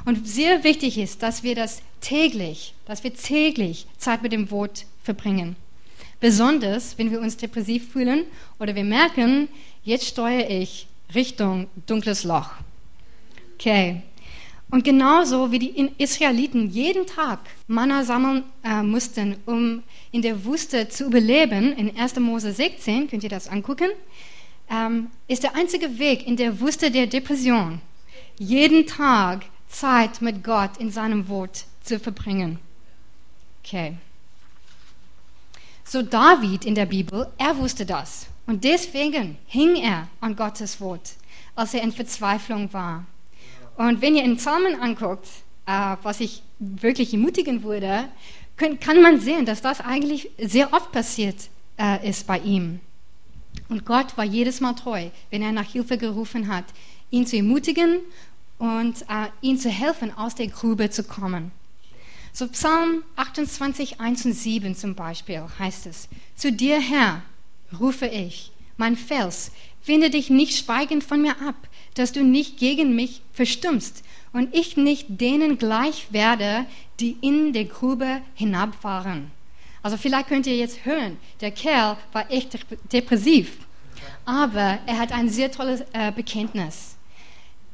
Und 0.06 0.28
sehr 0.28 0.64
wichtig 0.64 0.98
ist, 0.98 1.24
dass 1.24 1.44
wir 1.44 1.56
das 1.56 1.82
täglich, 2.02 2.74
dass 2.86 3.04
wir 3.04 3.14
täglich 3.14 3.88
Zeit 3.98 4.22
mit 4.22 4.32
dem 4.32 4.52
Wort 4.52 4.86
verbringen. 5.04 5.56
Besonders, 6.20 6.98
wenn 6.98 7.12
wir 7.12 7.20
uns 7.20 7.38
depressiv 7.38 7.92
fühlen 7.92 8.26
oder 8.60 8.76
wir 8.76 8.84
merken, 8.84 9.48
jetzt 9.84 10.06
steuere 10.06 10.50
ich 10.50 10.88
Richtung 11.14 11.68
dunkles 11.86 12.24
Loch. 12.24 12.52
Okay. 13.56 14.02
Und 14.72 14.84
genauso 14.84 15.52
wie 15.52 15.60
die 15.60 15.92
Israeliten 15.98 16.70
jeden 16.70 17.06
Tag 17.06 17.40
Manna 17.68 18.04
sammeln 18.04 18.44
äh, 18.64 18.82
mussten, 18.82 19.38
um 19.46 19.84
in 20.12 20.22
der 20.22 20.44
Wüste 20.44 20.90
zu 20.90 21.06
überleben, 21.06 21.74
in 21.74 21.96
1. 21.96 22.20
Mose 22.20 22.52
16, 22.52 23.08
könnt 23.10 23.24
ihr 23.24 23.30
das 23.30 23.48
angucken, 23.48 23.90
ähm, 24.70 25.12
ist 25.28 25.44
der 25.44 25.56
einzige 25.56 26.00
Weg 26.00 26.26
in 26.28 26.38
der 26.38 26.60
Wüste 26.60 26.92
der 26.92 27.08
Depression, 27.08 27.82
jeden 28.38 28.86
Tag 28.88 29.46
Zeit 29.68 30.22
mit 30.22 30.44
Gott 30.44 30.78
in 30.78 30.92
seinem 30.92 31.28
Wort 31.28 31.66
zu 31.84 32.00
verbringen. 32.00 32.60
Okay. 33.64 33.98
So 35.84 36.02
David 36.02 36.66
in 36.66 36.76
der 36.76 36.86
Bibel, 36.86 37.28
er 37.38 37.58
wusste 37.58 37.86
das. 37.86 38.28
Und 38.48 38.64
deswegen 38.64 39.38
hing 39.48 39.76
er 39.76 40.08
an 40.22 40.36
Gottes 40.36 40.80
Wort, 40.82 41.14
als 41.56 41.74
er 41.74 41.82
in 41.82 41.92
Verzweiflung 41.92 42.72
war. 42.74 43.06
Und 43.76 44.02
wenn 44.02 44.16
ihr 44.16 44.24
in 44.24 44.38
Psalmen 44.38 44.80
anguckt, 44.80 45.28
äh, 45.66 45.96
was 46.02 46.20
ich 46.20 46.42
wirklich 46.60 47.14
ermutigen 47.14 47.64
würde, 47.64 48.08
kann 48.56 49.02
man 49.02 49.20
sehen, 49.20 49.46
dass 49.46 49.62
das 49.62 49.82
eigentlich 49.82 50.30
sehr 50.38 50.74
oft 50.74 50.92
passiert 50.92 51.36
äh, 51.78 52.08
ist 52.08 52.26
bei 52.26 52.40
ihm. 52.40 52.80
Und 53.70 53.86
Gott 53.86 54.18
war 54.18 54.26
jedes 54.26 54.62
Mal 54.62 54.74
treu, 54.74 55.10
wenn 55.32 55.42
er 55.42 55.52
nach 55.52 55.72
Hilfe 55.72 55.98
gerufen 55.98 56.48
hat, 56.48 56.66
ihn 57.10 57.26
zu 57.26 57.38
ermutigen 57.38 58.00
und 58.58 59.02
äh, 59.04 59.28
ihm 59.42 59.58
zu 59.58 59.70
helfen, 59.70 60.16
aus 60.16 60.36
der 60.36 60.48
Grube 60.48 60.90
zu 60.90 61.04
kommen. 61.04 61.52
So 62.32 62.48
Psalm 62.50 63.04
28, 63.16 64.02
1 64.02 64.26
und 64.26 64.34
7 64.34 64.76
zum 64.76 64.94
Beispiel 64.94 65.44
heißt 65.58 65.88
es, 65.88 66.10
zu 66.36 66.52
dir 66.52 66.80
Herr 66.80 67.24
rufe 67.80 68.08
ich, 68.08 68.52
mein 68.78 68.98
Fels, 68.98 69.52
wende 69.86 70.10
dich 70.10 70.30
nicht 70.30 70.58
schweigend 70.58 71.04
von 71.04 71.22
mir 71.22 71.42
ab, 71.42 71.56
dass 71.94 72.12
du 72.12 72.24
nicht 72.24 72.58
gegen 72.58 72.96
mich 72.96 73.22
verstummst 73.32 74.04
und 74.34 74.54
ich 74.54 74.76
nicht 74.76 75.06
denen 75.10 75.58
gleich 75.58 76.08
werde, 76.12 76.66
die 77.00 77.16
in 77.22 77.54
der 77.54 77.66
Grube 77.66 78.22
hinabfahren. 78.34 79.32
Also 79.86 79.98
vielleicht 79.98 80.30
könnt 80.30 80.48
ihr 80.48 80.58
jetzt 80.58 80.84
hören, 80.84 81.20
der 81.42 81.52
Kerl 81.52 81.96
war 82.12 82.32
echt 82.32 82.58
depressiv, 82.92 83.68
aber 84.26 84.80
er 84.88 84.98
hat 84.98 85.12
ein 85.12 85.30
sehr 85.30 85.52
tolles 85.52 85.82
äh, 85.94 86.12
Bekenntnis. 86.12 86.96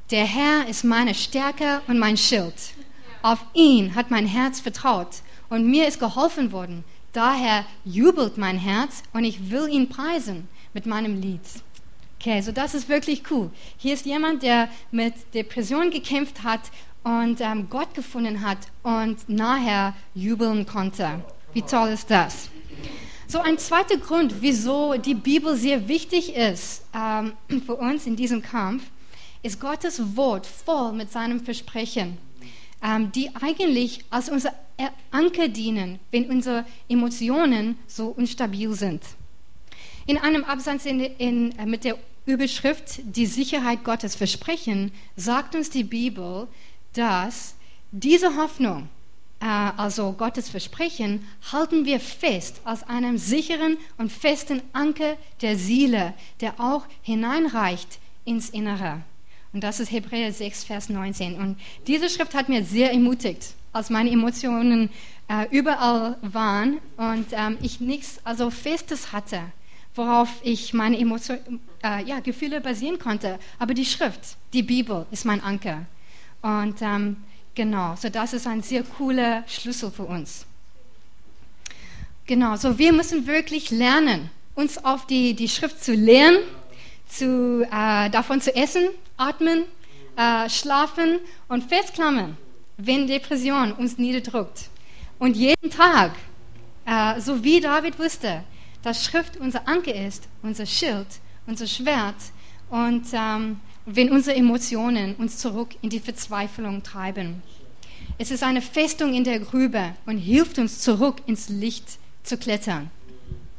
Der 0.10 0.26
Herr 0.26 0.68
ist 0.68 0.84
meine 0.84 1.16
Stärke 1.16 1.82
und 1.88 2.00
mein 2.00 2.18
Schild. 2.18 2.74
Auf 3.22 3.40
ihn 3.54 3.96
hat 3.96 4.12
mein 4.12 4.26
Herz 4.28 4.60
vertraut 4.60 5.22
und 5.48 5.66
mir 5.66 5.88
ist 5.88 6.02
geholfen 6.02 6.52
worden. 6.52 6.84
Daher 7.14 7.66
jubelt 7.86 8.38
mein 8.38 8.58
Herz 8.58 9.04
und 9.14 9.24
ich 9.24 9.50
will 9.50 9.70
ihn 9.70 9.88
preisen 9.88 10.50
mit 10.74 10.86
meinem 10.86 11.16
Lied. 11.22 11.40
Okay, 12.20 12.42
so 12.42 12.52
das 12.52 12.74
ist 12.74 12.90
wirklich 12.90 13.24
cool. 13.32 13.52
Hier 13.78 13.94
ist 13.94 14.06
jemand, 14.06 14.44
der 14.44 14.68
mit 14.92 15.14
Depression 15.34 15.92
gekämpft 15.92 16.44
hat 16.44 16.72
und 17.04 17.40
ähm, 17.40 17.70
Gott 17.70 17.94
gefunden 17.94 18.46
hat 18.46 18.58
und 18.84 19.30
nachher 19.30 19.94
jubeln 20.14 20.66
konnte. 20.66 21.22
Wie 21.54 21.62
toll 21.62 21.90
ist 21.90 22.10
das? 22.10 22.50
So 23.28 23.40
ein 23.40 23.58
zweiter 23.58 23.98
Grund, 23.98 24.42
wieso 24.42 24.96
die 24.96 25.14
Bibel 25.14 25.56
sehr 25.56 25.88
wichtig 25.88 26.36
ist 26.36 26.84
ähm, 26.94 27.34
für 27.66 27.76
uns 27.76 28.06
in 28.06 28.16
diesem 28.16 28.42
Kampf, 28.42 28.84
ist 29.44 29.60
Gottes 29.60 30.16
Wort 30.16 30.46
voll 30.46 30.94
mit 30.94 31.12
seinem 31.12 31.40
Versprechen, 31.40 32.18
ähm, 32.84 33.12
die 33.12 33.30
eigentlich 33.42 34.06
als 34.10 34.30
unser 34.30 34.54
Anker 35.12 35.48
dienen, 35.48 36.00
wenn 36.12 36.30
unsere 36.30 36.66
Emotionen 36.90 37.78
so 37.88 38.16
instabil 38.18 38.74
sind. 38.74 39.04
In 40.06 40.18
einem 40.18 40.44
Absatz 40.44 40.86
in, 40.86 41.00
in, 41.00 41.58
äh, 41.58 41.66
mit 41.66 41.84
der 41.84 41.98
Überschrift 42.26 43.02
Die 43.04 43.26
Sicherheit 43.26 43.84
Gottes 43.84 44.16
Versprechen 44.16 44.92
sagt 45.16 45.56
uns 45.56 45.70
die 45.70 45.84
Bibel, 45.84 46.48
dass 46.94 47.56
diese 47.92 48.36
Hoffnung, 48.36 48.90
also 49.46 50.14
Gottes 50.14 50.50
Versprechen, 50.50 51.28
halten 51.52 51.86
wir 51.86 52.00
fest 52.00 52.62
als 52.64 52.84
einem 52.84 53.18
sicheren 53.18 53.78
und 53.98 54.12
festen 54.12 54.62
Anker 54.74 55.18
der 55.42 55.58
Seele, 55.58 56.14
der 56.42 56.60
auch 56.60 56.86
hineinreicht 57.02 58.00
ins 58.26 58.50
Innere. 58.50 59.02
Und 59.54 59.64
das 59.64 59.80
ist 59.80 59.92
Hebräer 59.92 60.32
6, 60.32 60.64
Vers 60.64 60.90
19. 60.90 61.36
Und 61.36 61.60
diese 61.88 62.10
Schrift 62.10 62.34
hat 62.34 62.50
mir 62.50 62.64
sehr 62.64 62.92
ermutigt, 62.92 63.54
als 63.74 63.90
meine 63.90 64.12
Emotionen 64.12 64.90
äh, 65.28 65.48
überall 65.50 66.18
waren 66.22 66.78
und 66.98 67.28
ähm, 67.32 67.58
ich 67.62 67.82
nichts 67.82 68.20
also 68.24 68.50
Festes 68.50 69.12
hatte 69.12 69.42
worauf 69.96 70.30
ich 70.44 70.74
meine 70.74 70.98
Emotion, 70.98 71.38
äh, 71.84 72.04
ja, 72.04 72.20
Gefühle 72.20 72.62
basieren 72.62 73.00
konnte. 73.00 73.40
Aber 73.60 73.74
die 73.74 73.86
Schrift, 73.86 74.38
die 74.54 74.64
Bibel 74.64 75.06
ist 75.12 75.26
mein 75.26 75.42
Anker. 75.42 75.86
Und 76.42 76.82
ähm, 76.82 77.18
genau, 77.56 77.96
so 77.96 78.10
das 78.10 78.34
ist 78.34 78.48
ein 78.48 78.62
sehr 78.62 78.84
cooler 78.84 79.44
Schlüssel 79.48 79.92
für 79.92 80.04
uns. 80.04 80.46
Genau, 82.26 82.56
so 82.56 82.78
wir 82.78 82.94
müssen 82.94 83.28
wirklich 83.28 83.72
lernen, 83.72 84.30
uns 84.56 84.84
auf 84.84 85.08
die, 85.08 85.34
die 85.34 85.50
Schrift 85.50 85.84
zu 85.84 85.94
lehren, 85.94 86.38
zu, 87.08 87.68
äh, 87.72 88.10
davon 88.10 88.42
zu 88.42 88.56
essen, 88.56 88.88
atmen, 89.18 89.66
äh, 90.16 90.50
schlafen 90.50 91.20
und 91.48 91.64
festklammern, 91.64 92.38
wenn 92.78 93.08
Depression 93.08 93.74
uns 93.74 93.98
niederdrückt. 93.98 94.70
Und 95.20 95.36
jeden 95.36 95.70
Tag, 95.70 96.12
äh, 96.86 97.20
so 97.20 97.44
wie 97.44 97.60
David 97.60 98.00
wusste, 98.00 98.44
dass 98.82 99.04
Schrift 99.04 99.38
unser 99.38 99.68
Anker 99.68 99.94
ist, 99.94 100.28
unser 100.42 100.66
Schild, 100.66 101.08
unser 101.46 101.68
Schwert 101.68 102.16
und 102.70 103.06
ähm, 103.14 103.60
wenn 103.86 104.12
unsere 104.12 104.38
Emotionen 104.38 105.16
uns 105.16 105.38
zurück 105.38 105.70
in 105.82 105.90
die 105.90 106.00
Verzweiflung 106.00 106.84
treiben. 106.84 107.44
Es 108.22 108.30
ist 108.30 108.44
eine 108.44 108.62
Festung 108.62 109.16
in 109.16 109.24
der 109.24 109.40
Grübe 109.40 109.96
und 110.06 110.20
hilft 110.20 110.60
uns 110.60 110.78
zurück 110.78 111.24
ins 111.26 111.50
Licht 111.50 111.98
zu 112.22 112.38
klettern. 112.38 112.92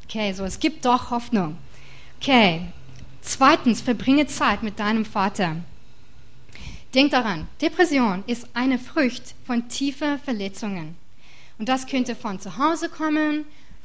Okay, 0.05 0.31
so 0.31 0.45
es 0.45 0.57
gibt 0.57 0.85
doch 0.85 1.11
Hoffnung. 1.11 1.57
Okay, 2.21 2.61
zweitens, 3.19 3.81
verbringe 3.81 4.25
Zeit 4.25 4.63
mit 4.63 4.79
deinem 4.79 5.03
Vater. 5.03 5.57
Denk 6.95 7.11
daran, 7.11 7.49
Depression 7.61 8.23
ist 8.25 8.47
eine 8.53 8.79
Frucht 8.79 9.35
von 9.45 9.67
tiefen 9.67 10.17
Verletzungen. 10.19 10.95
Und 11.59 11.67
das 11.67 11.85
könnte 11.85 12.15
von 12.15 12.39
zu 12.39 12.57
Hause 12.57 12.87
kommen, 12.87 13.43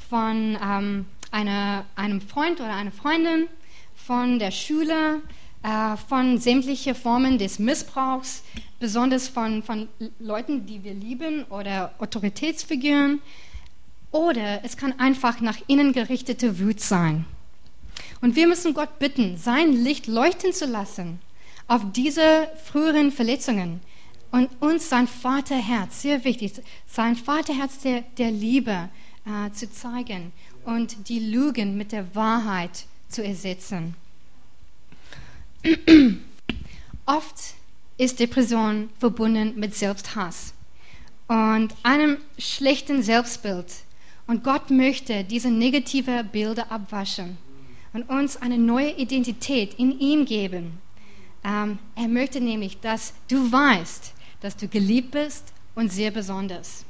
von 0.08 0.56
ähm, 0.64 1.06
eine, 1.32 1.86
einem 1.96 2.20
Freund 2.20 2.60
oder 2.60 2.76
einer 2.76 2.92
Freundin, 2.92 3.48
von 3.96 4.38
der 4.38 4.52
Schule, 4.52 5.22
äh, 5.62 5.96
von 6.08 6.38
sämtlichen 6.38 6.94
Formen 6.94 7.38
des 7.38 7.58
Missbrauchs, 7.58 8.42
besonders 8.78 9.28
von, 9.28 9.62
von 9.62 9.88
Leuten, 10.18 10.66
die 10.66 10.82
wir 10.84 10.94
lieben 10.94 11.44
oder 11.44 11.94
Autoritätsfiguren. 11.98 13.20
Oder 14.10 14.64
es 14.64 14.76
kann 14.76 14.98
einfach 14.98 15.40
nach 15.40 15.58
innen 15.66 15.92
gerichtete 15.92 16.58
Wut 16.60 16.80
sein. 16.80 17.24
Und 18.20 18.36
wir 18.36 18.48
müssen 18.48 18.74
Gott 18.74 18.98
bitten, 18.98 19.36
sein 19.36 19.72
Licht 19.72 20.06
leuchten 20.06 20.52
zu 20.52 20.66
lassen 20.66 21.20
auf 21.66 21.82
diese 21.92 22.48
früheren 22.64 23.12
Verletzungen 23.12 23.80
und 24.30 24.48
uns 24.60 24.88
sein 24.88 25.06
Vaterherz, 25.06 26.02
sehr 26.02 26.24
wichtig, 26.24 26.52
sein 26.86 27.14
Vaterherz 27.14 27.80
der, 27.80 28.02
der 28.16 28.30
Liebe 28.30 28.88
äh, 29.26 29.52
zu 29.52 29.70
zeigen 29.70 30.32
und 30.64 31.08
die 31.08 31.20
Lügen 31.20 31.76
mit 31.76 31.92
der 31.92 32.14
Wahrheit 32.14 32.86
zu 33.08 33.22
ersetzen. 33.22 33.94
Oft 37.06 37.54
ist 37.96 38.20
Depression 38.20 38.90
verbunden 38.98 39.54
mit 39.56 39.74
Selbsthass 39.74 40.54
und 41.26 41.74
einem 41.82 42.18
schlechten 42.38 43.02
Selbstbild. 43.02 43.66
Und 44.26 44.44
Gott 44.44 44.70
möchte 44.70 45.24
diese 45.24 45.50
negative 45.50 46.22
Bilder 46.24 46.70
abwaschen 46.70 47.38
und 47.92 48.08
uns 48.10 48.36
eine 48.36 48.58
neue 48.58 48.92
Identität 48.92 49.74
in 49.78 49.98
ihm 49.98 50.26
geben. 50.26 50.78
Ähm, 51.44 51.78
er 51.96 52.08
möchte 52.08 52.40
nämlich, 52.40 52.78
dass 52.80 53.14
du 53.28 53.50
weißt, 53.50 54.12
dass 54.40 54.56
du 54.56 54.68
geliebt 54.68 55.12
bist 55.12 55.52
und 55.74 55.92
sehr 55.92 56.10
besonders. 56.10 56.84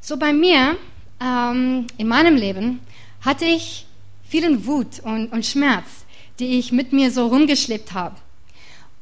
So 0.00 0.16
bei 0.16 0.32
mir 0.32 0.76
ähm, 1.20 1.86
in 1.96 2.08
meinem 2.08 2.36
Leben 2.36 2.80
hatte 3.20 3.44
ich 3.44 3.86
vielen 4.24 4.66
Wut 4.66 5.00
und, 5.00 5.32
und 5.32 5.46
Schmerz, 5.46 6.05
die 6.38 6.58
ich 6.58 6.72
mit 6.72 6.92
mir 6.92 7.10
so 7.10 7.26
rumgeschleppt 7.26 7.92
habe. 7.94 8.16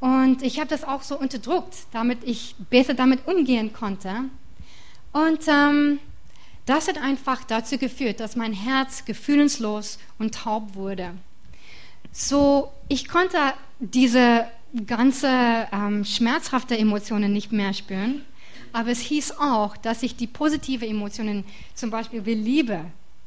Und 0.00 0.42
ich 0.42 0.58
habe 0.58 0.68
das 0.68 0.84
auch 0.84 1.02
so 1.02 1.18
unterdrückt, 1.18 1.74
damit 1.92 2.18
ich 2.24 2.54
besser 2.70 2.94
damit 2.94 3.26
umgehen 3.26 3.72
konnte. 3.72 4.24
Und 5.12 5.40
ähm, 5.48 5.98
das 6.66 6.88
hat 6.88 6.98
einfach 6.98 7.44
dazu 7.44 7.78
geführt, 7.78 8.20
dass 8.20 8.36
mein 8.36 8.52
Herz 8.52 9.04
gefühlenslos 9.04 9.98
und 10.18 10.34
taub 10.34 10.74
wurde. 10.74 11.14
So, 12.12 12.72
ich 12.88 13.08
konnte 13.08 13.38
diese 13.78 14.46
ganze 14.86 15.66
ähm, 15.72 16.04
schmerzhafte 16.04 16.76
Emotionen 16.76 17.32
nicht 17.32 17.52
mehr 17.52 17.72
spüren 17.72 18.22
aber 18.74 18.90
es 18.90 18.98
hieß 18.98 19.38
auch, 19.38 19.76
dass 19.76 20.02
ich 20.02 20.16
die 20.16 20.26
positive 20.26 20.84
Emotionen, 20.84 21.44
zum 21.74 21.90
Beispiel 21.90 22.26
wie 22.26 22.34
Liebe, 22.34 22.84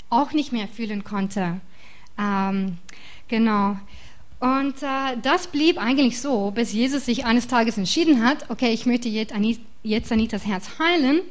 auch 0.09 0.33
nicht 0.33 0.51
mehr 0.51 0.67
fühlen 0.67 1.05
konnte. 1.05 1.61
Ähm, 2.19 2.77
genau. 3.27 3.77
Und 4.39 4.83
äh, 4.83 5.17
das 5.21 5.47
blieb 5.47 5.79
eigentlich 5.79 6.21
so, 6.21 6.51
bis 6.51 6.71
Jesus 6.71 7.05
sich 7.05 7.25
eines 7.25 7.47
Tages 7.47 7.77
entschieden 7.77 8.23
hat, 8.23 8.49
okay, 8.49 8.71
ich 8.71 8.85
möchte 8.85 9.09
jetzt, 9.09 9.33
Anit 9.33 9.59
jetzt 9.83 10.11
Anitas 10.11 10.45
Herz 10.45 10.77
heilen. 10.79 11.21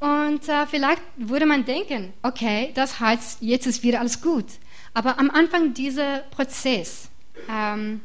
Und 0.00 0.48
äh, 0.48 0.66
vielleicht 0.66 1.02
würde 1.16 1.46
man 1.46 1.64
denken, 1.64 2.12
okay, 2.22 2.72
das 2.74 3.00
heißt, 3.00 3.42
jetzt 3.42 3.66
ist 3.66 3.82
wieder 3.82 4.00
alles 4.00 4.20
gut. 4.20 4.46
Aber 4.92 5.18
am 5.18 5.30
Anfang 5.30 5.72
dieser 5.72 6.18
Prozess 6.30 7.08
ähm, 7.48 8.00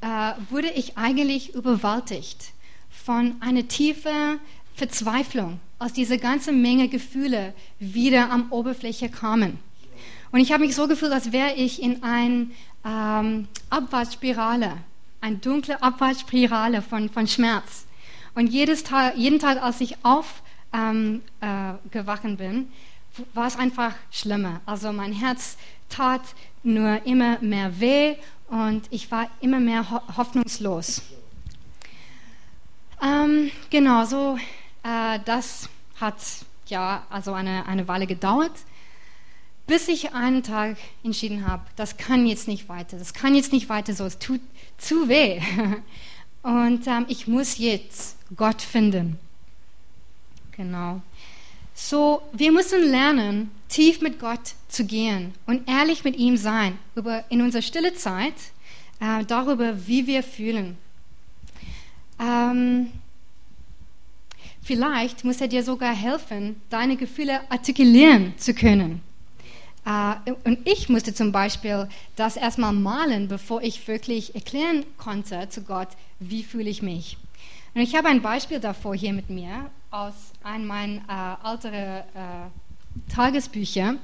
äh, 0.00 0.32
wurde 0.50 0.70
ich 0.70 0.96
eigentlich 0.96 1.54
überwältigt 1.54 2.52
von 2.90 3.36
einer 3.40 3.66
tiefen 3.66 4.38
Verzweiflung, 4.74 5.60
aus 5.78 5.92
dieser 5.92 6.18
ganzen 6.18 6.62
Menge 6.62 6.88
Gefühle 6.88 7.54
wieder 7.78 8.30
am 8.30 8.50
Oberfläche 8.50 9.08
kamen. 9.08 9.58
Und 10.34 10.40
ich 10.40 10.50
habe 10.50 10.64
mich 10.64 10.74
so 10.74 10.88
gefühlt, 10.88 11.12
als 11.12 11.30
wäre 11.30 11.52
ich 11.54 11.80
in 11.80 12.02
einer 12.02 12.46
ähm, 12.84 13.46
Abwärtsspirale, 13.70 14.72
eine 15.20 15.36
dunkle 15.36 15.80
Abwärtsspirale 15.80 16.82
von, 16.82 17.08
von 17.08 17.28
Schmerz. 17.28 17.86
Und 18.34 18.48
jedes 18.48 18.82
Tag, 18.82 19.16
jeden 19.16 19.38
Tag, 19.38 19.62
als 19.62 19.80
ich 19.80 19.96
aufgewachen 20.04 20.50
ähm, 20.72 21.22
äh, 21.40 22.36
bin, 22.36 22.68
war 23.32 23.46
es 23.46 23.54
einfach 23.56 23.94
schlimmer. 24.10 24.60
Also 24.66 24.92
mein 24.92 25.12
Herz 25.12 25.56
tat 25.88 26.22
nur 26.64 27.06
immer 27.06 27.38
mehr 27.40 27.78
weh 27.78 28.16
und 28.48 28.82
ich 28.90 29.12
war 29.12 29.30
immer 29.40 29.60
mehr 29.60 29.88
ho 29.88 30.00
hoffnungslos. 30.16 31.02
Ähm, 33.00 33.52
genau, 33.70 34.04
so 34.04 34.36
äh, 34.82 35.20
das 35.24 35.68
hat 36.00 36.16
ja 36.66 37.06
also 37.08 37.34
eine, 37.34 37.66
eine 37.68 37.86
Weile 37.86 38.08
gedauert, 38.08 38.50
bis 39.66 39.88
ich 39.88 40.12
einen 40.12 40.42
Tag 40.42 40.76
entschieden 41.02 41.46
habe, 41.46 41.62
das 41.76 41.96
kann 41.96 42.26
jetzt 42.26 42.48
nicht 42.48 42.68
weiter, 42.68 42.98
das 42.98 43.14
kann 43.14 43.34
jetzt 43.34 43.52
nicht 43.52 43.68
weiter 43.68 43.94
so, 43.94 44.04
es 44.04 44.18
tut 44.18 44.40
zu 44.78 45.08
weh. 45.08 45.40
Und 46.42 46.86
ähm, 46.86 47.06
ich 47.08 47.26
muss 47.26 47.56
jetzt 47.56 48.16
Gott 48.36 48.60
finden. 48.60 49.18
Genau. 50.52 51.00
So, 51.74 52.22
wir 52.32 52.52
müssen 52.52 52.82
lernen, 52.82 53.50
tief 53.68 54.00
mit 54.00 54.20
Gott 54.20 54.54
zu 54.68 54.84
gehen 54.84 55.34
und 55.46 55.68
ehrlich 55.68 56.04
mit 56.04 56.16
ihm 56.16 56.36
sein 56.36 56.78
über, 56.94 57.24
in 57.30 57.42
unserer 57.42 57.62
stille 57.62 57.94
Zeit 57.94 58.34
äh, 59.00 59.24
darüber, 59.24 59.86
wie 59.86 60.06
wir 60.06 60.22
fühlen. 60.22 60.76
Ähm, 62.20 62.92
vielleicht 64.62 65.24
muss 65.24 65.40
er 65.40 65.48
dir 65.48 65.64
sogar 65.64 65.94
helfen, 65.94 66.60
deine 66.70 66.96
Gefühle 66.96 67.40
artikulieren 67.50 68.34
zu 68.36 68.54
können. 68.54 69.00
Äh, 69.84 70.32
und 70.44 70.58
ich 70.66 70.88
musste 70.88 71.14
zum 71.14 71.32
Beispiel 71.32 71.88
das 72.16 72.36
erstmal 72.36 72.72
malen, 72.72 73.28
bevor 73.28 73.62
ich 73.62 73.86
wirklich 73.86 74.34
erklären 74.34 74.84
konnte 74.96 75.48
zu 75.48 75.62
Gott, 75.62 75.88
wie 76.20 76.42
fühle 76.42 76.70
ich 76.70 76.82
mich. 76.82 77.18
Und 77.74 77.80
ich 77.80 77.94
habe 77.96 78.08
ein 78.08 78.22
Beispiel 78.22 78.60
davor 78.60 78.94
hier 78.94 79.12
mit 79.12 79.30
mir 79.30 79.70
aus 79.90 80.14
einem 80.42 80.66
meiner 80.66 81.38
äh, 81.44 81.50
älteren 81.50 82.02
äh, 82.14 83.12
Tagesbücher. 83.12 83.96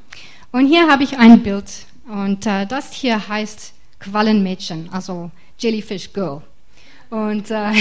Und 0.53 0.67
hier 0.67 0.89
habe 0.89 1.05
ich 1.05 1.19
ein 1.19 1.43
Bild. 1.43 1.87
Und 2.09 2.47
äh, 2.47 2.67
das 2.67 2.93
hier 2.93 3.29
heißt 3.29 3.73
Quallenmädchen, 4.01 4.89
also 4.91 5.31
Jellyfish 5.59 6.13
Girl. 6.13 6.43
Und 7.11 7.51
äh, 7.51 7.73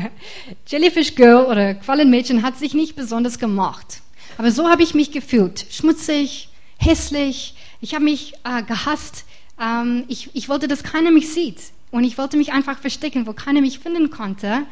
Jellyfish 0.66 1.14
Girl 1.14 1.44
oder 1.46 1.74
Quallenmädchen 1.74 2.42
hat 2.42 2.58
sich 2.58 2.74
nicht 2.74 2.96
besonders 2.96 3.38
gemacht. 3.38 4.00
Aber 4.36 4.50
so 4.50 4.68
habe 4.68 4.82
ich 4.82 4.94
mich 4.94 5.12
gefühlt. 5.12 5.66
Schmutzig, 5.70 6.48
hässlich. 6.78 7.54
Ich 7.80 7.94
habe 7.94 8.04
mich 8.04 8.34
äh, 8.44 8.62
gehasst. 8.62 9.26
Ähm, 9.60 10.04
ich, 10.08 10.30
ich 10.32 10.48
wollte, 10.48 10.68
dass 10.68 10.82
keiner 10.82 11.10
mich 11.10 11.32
sieht. 11.32 11.60
Und 11.90 12.04
ich 12.04 12.18
wollte 12.18 12.36
mich 12.36 12.52
einfach 12.52 12.78
verstecken, 12.78 13.26
wo 13.26 13.32
keiner 13.32 13.60
mich 13.60 13.78
finden 13.78 14.10
konnte. 14.10 14.62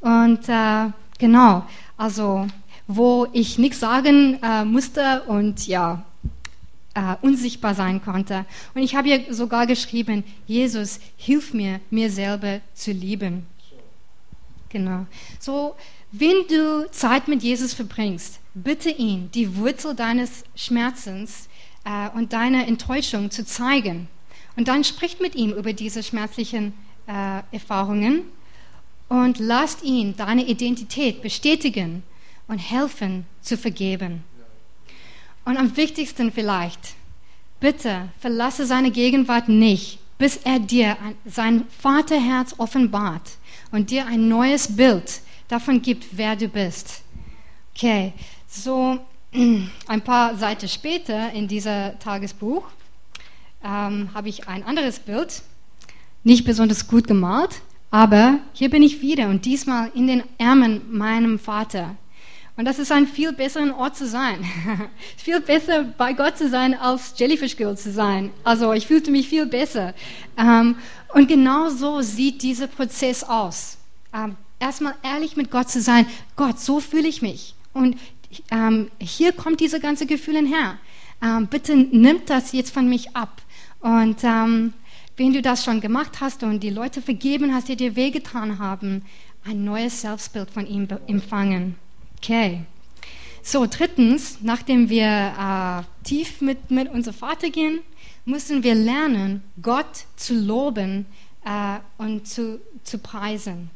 Und 0.00 0.48
äh, 0.48 0.90
genau, 1.18 1.66
also 1.96 2.46
wo 2.86 3.26
ich 3.32 3.58
nichts 3.58 3.80
sagen 3.80 4.38
äh, 4.42 4.64
musste 4.64 5.22
und 5.24 5.66
ja, 5.66 6.04
äh, 6.94 7.16
unsichtbar 7.20 7.74
sein 7.74 8.02
konnte. 8.02 8.46
Und 8.74 8.82
ich 8.82 8.94
habe 8.94 9.08
ihr 9.08 9.34
sogar 9.34 9.66
geschrieben, 9.66 10.24
Jesus, 10.46 11.00
hilf 11.16 11.52
mir, 11.52 11.80
mir 11.90 12.10
selber 12.10 12.60
zu 12.74 12.92
lieben. 12.92 13.46
Genau. 14.68 15.06
So, 15.38 15.74
wenn 16.12 16.46
du 16.48 16.90
Zeit 16.90 17.28
mit 17.28 17.42
Jesus 17.42 17.74
verbringst, 17.74 18.40
bitte 18.54 18.90
ihn, 18.90 19.30
die 19.32 19.56
Wurzel 19.56 19.94
deines 19.94 20.44
Schmerzens 20.54 21.45
äh, 21.86 22.10
und 22.14 22.32
deiner 22.32 22.66
Enttäuschung 22.66 23.30
zu 23.30 23.46
zeigen. 23.46 24.08
Und 24.56 24.68
dann 24.68 24.84
spricht 24.84 25.20
mit 25.20 25.34
ihm 25.34 25.52
über 25.52 25.72
diese 25.72 26.02
schmerzlichen 26.02 26.74
äh, 27.06 27.42
Erfahrungen 27.52 28.22
und 29.08 29.38
lasst 29.38 29.82
ihn 29.84 30.16
deine 30.16 30.44
Identität 30.46 31.22
bestätigen 31.22 32.02
und 32.48 32.58
helfen 32.58 33.24
zu 33.40 33.56
vergeben. 33.56 34.24
Und 35.44 35.56
am 35.56 35.76
wichtigsten 35.76 36.32
vielleicht, 36.32 36.94
bitte 37.60 38.08
verlasse 38.18 38.66
seine 38.66 38.90
Gegenwart 38.90 39.48
nicht, 39.48 40.00
bis 40.18 40.38
er 40.38 40.58
dir 40.58 40.96
sein 41.24 41.64
Vaterherz 41.78 42.54
offenbart 42.58 43.36
und 43.70 43.90
dir 43.90 44.06
ein 44.06 44.28
neues 44.28 44.74
Bild 44.74 45.20
davon 45.46 45.82
gibt, 45.82 46.06
wer 46.12 46.34
du 46.34 46.48
bist. 46.48 47.02
Okay, 47.74 48.12
so 48.48 48.98
ein 49.96 50.02
paar 50.02 50.36
Seiten 50.36 50.68
später 50.68 51.32
in 51.32 51.48
diesem 51.48 51.98
Tagesbuch 52.00 52.66
ähm, 53.64 54.10
habe 54.12 54.28
ich 54.28 54.46
ein 54.46 54.62
anderes 54.62 54.98
Bild, 54.98 55.42
nicht 56.22 56.44
besonders 56.44 56.86
gut 56.86 57.08
gemalt, 57.08 57.62
aber 57.90 58.40
hier 58.52 58.68
bin 58.68 58.82
ich 58.82 59.00
wieder 59.00 59.28
und 59.28 59.46
diesmal 59.46 59.90
in 59.94 60.06
den 60.06 60.22
Ärmeln 60.36 60.82
meinem 60.90 61.38
Vater. 61.38 61.96
Und 62.58 62.66
das 62.66 62.78
ist 62.78 62.92
ein 62.92 63.06
viel 63.06 63.32
besserer 63.32 63.74
Ort 63.78 63.96
zu 63.96 64.06
sein. 64.06 64.44
viel 65.16 65.40
besser 65.40 65.84
bei 65.84 66.12
Gott 66.12 66.36
zu 66.36 66.50
sein, 66.50 66.74
als 66.74 67.14
Jellyfish 67.16 67.56
Girl 67.56 67.76
zu 67.76 67.90
sein. 67.90 68.30
Also 68.44 68.74
ich 68.74 68.86
fühlte 68.86 69.10
mich 69.10 69.28
viel 69.30 69.46
besser. 69.46 69.94
Ähm, 70.36 70.76
und 71.14 71.26
genau 71.26 71.70
so 71.70 72.02
sieht 72.02 72.42
dieser 72.42 72.66
Prozess 72.66 73.24
aus. 73.24 73.78
Ähm, 74.14 74.36
erstmal 74.58 74.94
ehrlich 75.02 75.36
mit 75.36 75.50
Gott 75.50 75.70
zu 75.70 75.80
sein. 75.80 76.06
Gott, 76.34 76.60
so 76.60 76.80
fühle 76.80 77.08
ich 77.08 77.22
mich. 77.22 77.54
Und 77.76 77.98
ähm, 78.50 78.90
hier 79.00 79.32
kommt 79.32 79.60
diese 79.60 79.80
ganze 79.80 80.06
Gefühle 80.06 80.46
her. 80.46 80.78
Ähm, 81.22 81.46
bitte 81.46 81.76
nimm 81.76 82.20
das 82.26 82.52
jetzt 82.52 82.72
von 82.72 82.88
mich 82.88 83.16
ab. 83.16 83.42
Und 83.80 84.22
ähm, 84.22 84.72
wenn 85.16 85.32
du 85.32 85.42
das 85.42 85.64
schon 85.64 85.80
gemacht 85.80 86.20
hast 86.20 86.42
und 86.42 86.62
die 86.62 86.70
Leute 86.70 87.00
vergeben 87.00 87.54
hast, 87.54 87.68
die 87.68 87.76
dir 87.76 87.96
wehgetan 87.96 88.58
haben, 88.58 89.02
ein 89.44 89.64
neues 89.64 90.00
Selbstbild 90.00 90.50
von 90.50 90.66
ihm 90.66 90.88
empfangen. 91.06 91.76
Okay. 92.18 92.62
So, 93.42 93.66
drittens, 93.66 94.38
nachdem 94.42 94.88
wir 94.88 95.06
äh, 95.06 96.04
tief 96.04 96.40
mit, 96.40 96.70
mit 96.70 96.90
unserem 96.90 97.16
Vater 97.16 97.48
gehen, 97.48 97.80
müssen 98.24 98.64
wir 98.64 98.74
lernen, 98.74 99.42
Gott 99.62 100.06
zu 100.16 100.34
loben 100.34 101.06
äh, 101.44 101.78
und 101.96 102.26
zu, 102.26 102.60
zu 102.82 102.98
preisen. 102.98 103.70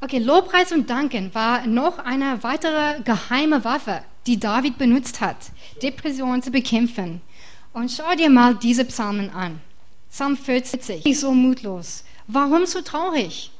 Okay, 0.00 0.18
Lobpreis 0.18 0.70
und 0.70 0.88
Danken 0.88 1.34
war 1.34 1.66
noch 1.66 1.98
eine 1.98 2.40
weitere 2.44 3.02
geheime 3.02 3.64
Waffe, 3.64 4.02
die 4.28 4.38
David 4.38 4.78
benutzt 4.78 5.20
hat, 5.20 5.36
Depressionen 5.82 6.40
zu 6.40 6.52
bekämpfen. 6.52 7.20
Und 7.72 7.90
schau 7.90 8.14
dir 8.14 8.30
mal 8.30 8.54
diese 8.54 8.84
Psalmen 8.84 9.28
an. 9.30 9.60
Psalm 10.08 10.36
40. 10.36 11.04
Ich 11.04 11.18
so 11.18 11.32
mutlos. 11.32 12.04
Warum 12.28 12.64
so 12.64 12.80
traurig? 12.80 13.50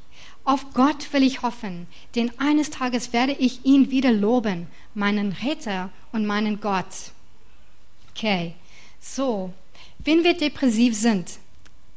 Auf 0.45 0.73
Gott 0.73 1.11
will 1.11 1.23
ich 1.23 1.41
hoffen, 1.41 1.87
denn 2.15 2.31
eines 2.37 2.69
Tages 2.69 3.11
werde 3.11 3.33
ich 3.33 3.65
ihn 3.65 3.91
wieder 3.91 4.13
loben, 4.13 4.67
meinen 4.93 5.35
Retter 5.43 5.89
und 6.13 6.25
meinen 6.25 6.61
Gott. 6.61 7.11
Okay, 8.11 8.55
so, 9.01 9.51
wenn 9.99 10.23
wir 10.23 10.37
depressiv 10.37 10.95
sind, 10.95 11.31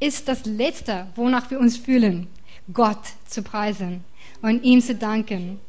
ist 0.01 0.27
das 0.27 0.45
Letzte, 0.47 1.07
wonach 1.15 1.49
wir 1.53 1.61
uns 1.61 1.77
fühlen, 1.77 2.27
Gott 2.73 3.05
zu 3.29 3.43
preisen 3.43 4.03
und 4.43 4.63
ihm 4.63 4.81
zu 4.81 4.95
danken. 4.95 5.61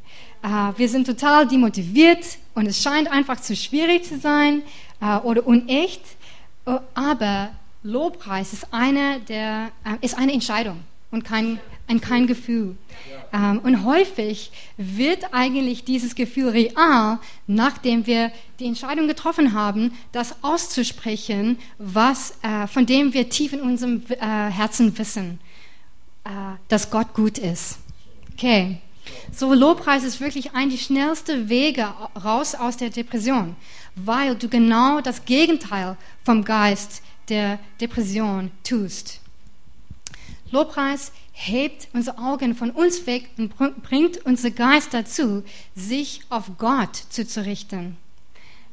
Uh, 0.45 0.73
wir 0.75 0.89
sind 0.89 1.07
total 1.07 1.47
demotiviert 1.47 2.37
und 2.53 2.65
es 2.65 2.83
scheint 2.83 3.09
einfach 3.09 3.39
zu 3.39 3.55
schwierig 3.55 4.03
zu 4.03 4.19
sein 4.19 4.61
uh, 5.01 5.19
oder 5.23 5.47
unecht, 5.47 6.01
uh, 6.67 6.79
aber 6.93 7.51
Lobpreis 7.83 8.51
ist 8.51 8.67
eine, 8.71 9.21
der, 9.21 9.71
ist 10.01 10.17
eine 10.17 10.33
Entscheidung 10.33 10.79
und 11.11 11.23
kein, 11.23 11.59
ein, 11.87 12.01
kein 12.01 12.27
Gefühl. 12.27 12.75
Ähm, 13.31 13.59
und 13.59 13.85
häufig 13.85 14.51
wird 14.77 15.33
eigentlich 15.33 15.83
dieses 15.83 16.15
Gefühl 16.15 16.49
real, 16.49 17.19
nachdem 17.45 18.07
wir 18.07 18.31
die 18.59 18.65
Entscheidung 18.65 19.07
getroffen 19.07 19.53
haben, 19.53 19.93
das 20.11 20.35
auszusprechen, 20.43 21.59
was, 21.77 22.33
äh, 22.41 22.67
von 22.67 22.85
dem 22.85 23.13
wir 23.13 23.29
tief 23.29 23.53
in 23.53 23.61
unserem 23.61 24.01
äh, 24.09 24.17
Herzen 24.17 24.97
wissen, 24.97 25.39
äh, 26.23 26.29
dass 26.67 26.89
Gott 26.89 27.13
gut 27.13 27.37
ist. 27.37 27.77
Okay. 28.33 28.79
So, 29.31 29.53
Lobpreis 29.53 30.03
ist 30.03 30.21
wirklich 30.21 30.53
ein 30.53 30.69
der 30.69 30.77
schnellsten 30.77 31.49
Wege 31.49 31.93
raus 32.23 32.55
aus 32.55 32.77
der 32.77 32.89
Depression, 32.89 33.55
weil 33.95 34.35
du 34.35 34.47
genau 34.47 35.01
das 35.01 35.25
Gegenteil 35.25 35.97
vom 36.23 36.43
Geist 36.43 37.01
der 37.29 37.59
Depression 37.81 38.51
tust. 38.63 39.19
Lobpreis 40.51 41.11
hebt 41.31 41.87
unsere 41.93 42.19
Augen 42.19 42.55
von 42.55 42.69
uns 42.69 43.05
weg 43.07 43.29
und 43.37 43.55
bringt 43.83 44.23
unser 44.25 44.51
Geist 44.51 44.93
dazu, 44.93 45.43
sich 45.75 46.21
auf 46.29 46.51
Gott 46.57 46.95
zuzurichten. 47.09 47.97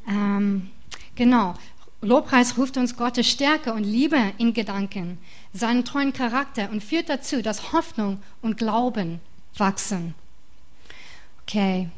Ähm, 0.07 0.70
genau. 1.14 1.55
Lobpreis 2.03 2.57
ruft 2.57 2.77
uns 2.77 2.96
Gottes 2.96 3.29
Stärke 3.29 3.73
und 3.73 3.85
Liebe 3.85 4.33
in 4.38 4.55
Gedanken, 4.55 5.18
seinen 5.53 5.85
treuen 5.85 6.12
Charakter 6.12 6.70
und 6.70 6.83
führt 6.83 7.09
dazu, 7.09 7.42
dass 7.42 7.73
Hoffnung 7.73 8.23
und 8.40 8.57
Glauben 8.57 9.20
wachsen. 9.56 10.14
Okay. 11.42 11.88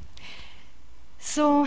So, 1.18 1.66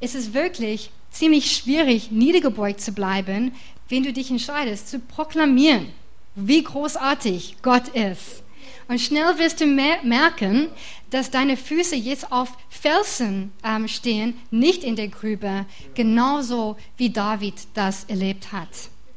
es 0.00 0.14
ist 0.14 0.34
wirklich 0.34 0.90
ziemlich 1.10 1.56
schwierig, 1.56 2.10
niedergebeugt 2.10 2.80
zu 2.80 2.92
bleiben, 2.92 3.52
wenn 3.88 4.02
du 4.02 4.12
dich 4.12 4.30
entscheidest, 4.30 4.88
zu 4.88 4.98
proklamieren, 4.98 5.88
wie 6.34 6.62
großartig 6.62 7.56
Gott 7.62 7.88
ist. 7.88 8.42
Und 8.88 9.00
schnell 9.00 9.38
wirst 9.38 9.60
du 9.60 9.66
merken, 9.66 10.68
dass 11.10 11.30
deine 11.30 11.56
Füße 11.56 11.96
jetzt 11.96 12.32
auf 12.32 12.56
Felsen 12.70 13.52
ähm, 13.62 13.88
stehen, 13.88 14.34
nicht 14.50 14.82
in 14.82 14.96
der 14.96 15.08
Grübe, 15.08 15.66
genauso 15.94 16.76
wie 16.96 17.10
David 17.10 17.54
das 17.74 18.04
erlebt 18.04 18.52
hat. 18.52 18.68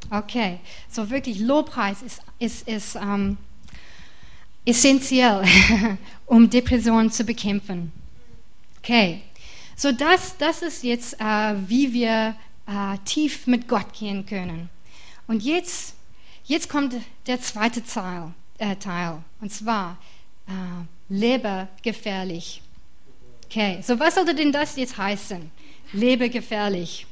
Okay, 0.09 0.59
so 0.89 1.09
wirklich 1.09 1.39
Lobpreis 1.39 2.01
ist, 2.01 2.21
ist, 2.39 2.67
ist 2.67 2.95
ähm, 2.95 3.37
essentiell, 4.65 5.43
um 6.25 6.49
Depressionen 6.49 7.11
zu 7.11 7.23
bekämpfen. 7.23 7.91
Okay, 8.79 9.21
so 9.75 9.91
das, 9.91 10.37
das 10.37 10.61
ist 10.61 10.83
jetzt, 10.83 11.19
äh, 11.19 11.55
wie 11.67 11.93
wir 11.93 12.35
äh, 12.67 12.97
tief 13.05 13.47
mit 13.47 13.67
Gott 13.67 13.93
gehen 13.93 14.25
können. 14.25 14.69
Und 15.27 15.43
jetzt, 15.43 15.95
jetzt 16.45 16.69
kommt 16.69 16.95
der 17.27 17.41
zweite 17.41 17.83
Teil, 17.83 18.33
äh, 18.57 18.75
Teil 18.75 19.17
und 19.39 19.51
zwar 19.51 19.97
äh, 20.47 20.51
lebe 21.09 21.67
gefährlich. 21.83 22.61
Okay, 23.45 23.81
so 23.81 23.99
was 23.99 24.15
sollte 24.15 24.33
denn 24.33 24.51
das 24.51 24.77
jetzt 24.77 24.97
heißen? 24.97 25.51
Lebe 25.93 26.29
gefährlich. 26.29 27.05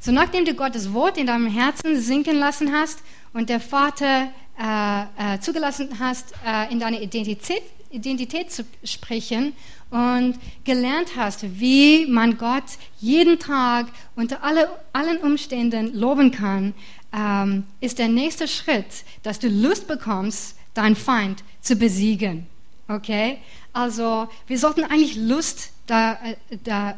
So 0.00 0.12
nachdem 0.12 0.44
du 0.44 0.54
Gottes 0.54 0.92
Wort 0.92 1.18
in 1.18 1.26
deinem 1.26 1.46
Herzen 1.46 2.00
sinken 2.00 2.36
lassen 2.36 2.72
hast 2.72 3.00
und 3.32 3.48
der 3.48 3.60
Vater 3.60 4.32
äh, 4.58 5.34
äh, 5.34 5.40
zugelassen 5.40 5.98
hast, 5.98 6.32
äh, 6.44 6.72
in 6.72 6.80
deine 6.80 7.00
Identität, 7.00 7.62
Identität 7.90 8.50
zu 8.50 8.64
sprechen 8.84 9.54
und 9.90 10.34
gelernt 10.64 11.12
hast, 11.16 11.60
wie 11.60 12.06
man 12.06 12.36
Gott 12.36 12.64
jeden 13.00 13.38
Tag 13.38 13.86
unter 14.16 14.42
alle, 14.42 14.68
allen 14.92 15.18
Umständen 15.18 15.94
loben 15.94 16.30
kann, 16.30 16.74
ähm, 17.12 17.64
ist 17.80 17.98
der 17.98 18.08
nächste 18.08 18.48
Schritt, 18.48 19.04
dass 19.22 19.38
du 19.38 19.48
Lust 19.48 19.86
bekommst, 19.86 20.56
deinen 20.74 20.96
Feind 20.96 21.42
zu 21.60 21.76
besiegen. 21.76 22.46
Okay? 22.88 23.38
Also, 23.72 24.28
wir 24.46 24.58
sollten 24.58 24.84
eigentlich 24.84 25.16
Lust 25.16 25.70
da, 25.86 26.14
äh, 26.14 26.36
da, 26.64 26.96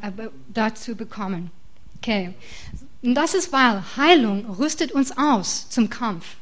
dazu 0.49 0.97
bekommen. 0.97 1.51
Okay? 1.99 2.33
Und 3.03 3.15
das 3.15 3.35
ist, 3.35 3.53
weil 3.53 3.83
Heilung 3.97 4.47
rüstet 4.47 4.93
uns 4.93 5.17
aus 5.17 5.69
zum 5.69 5.89
Kampf. 5.91 6.37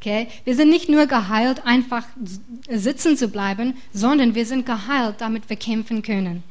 Okay? 0.00 0.28
Wir 0.44 0.54
sind 0.54 0.70
nicht 0.70 0.88
nur 0.88 1.06
geheilt, 1.06 1.66
einfach 1.66 2.04
sitzen 2.70 3.16
zu 3.16 3.28
bleiben, 3.28 3.74
sondern 3.92 4.34
wir 4.34 4.46
sind 4.46 4.64
geheilt, 4.64 5.16
damit 5.18 5.48
wir 5.48 5.56
kämpfen 5.56 6.02
können. 6.02 6.44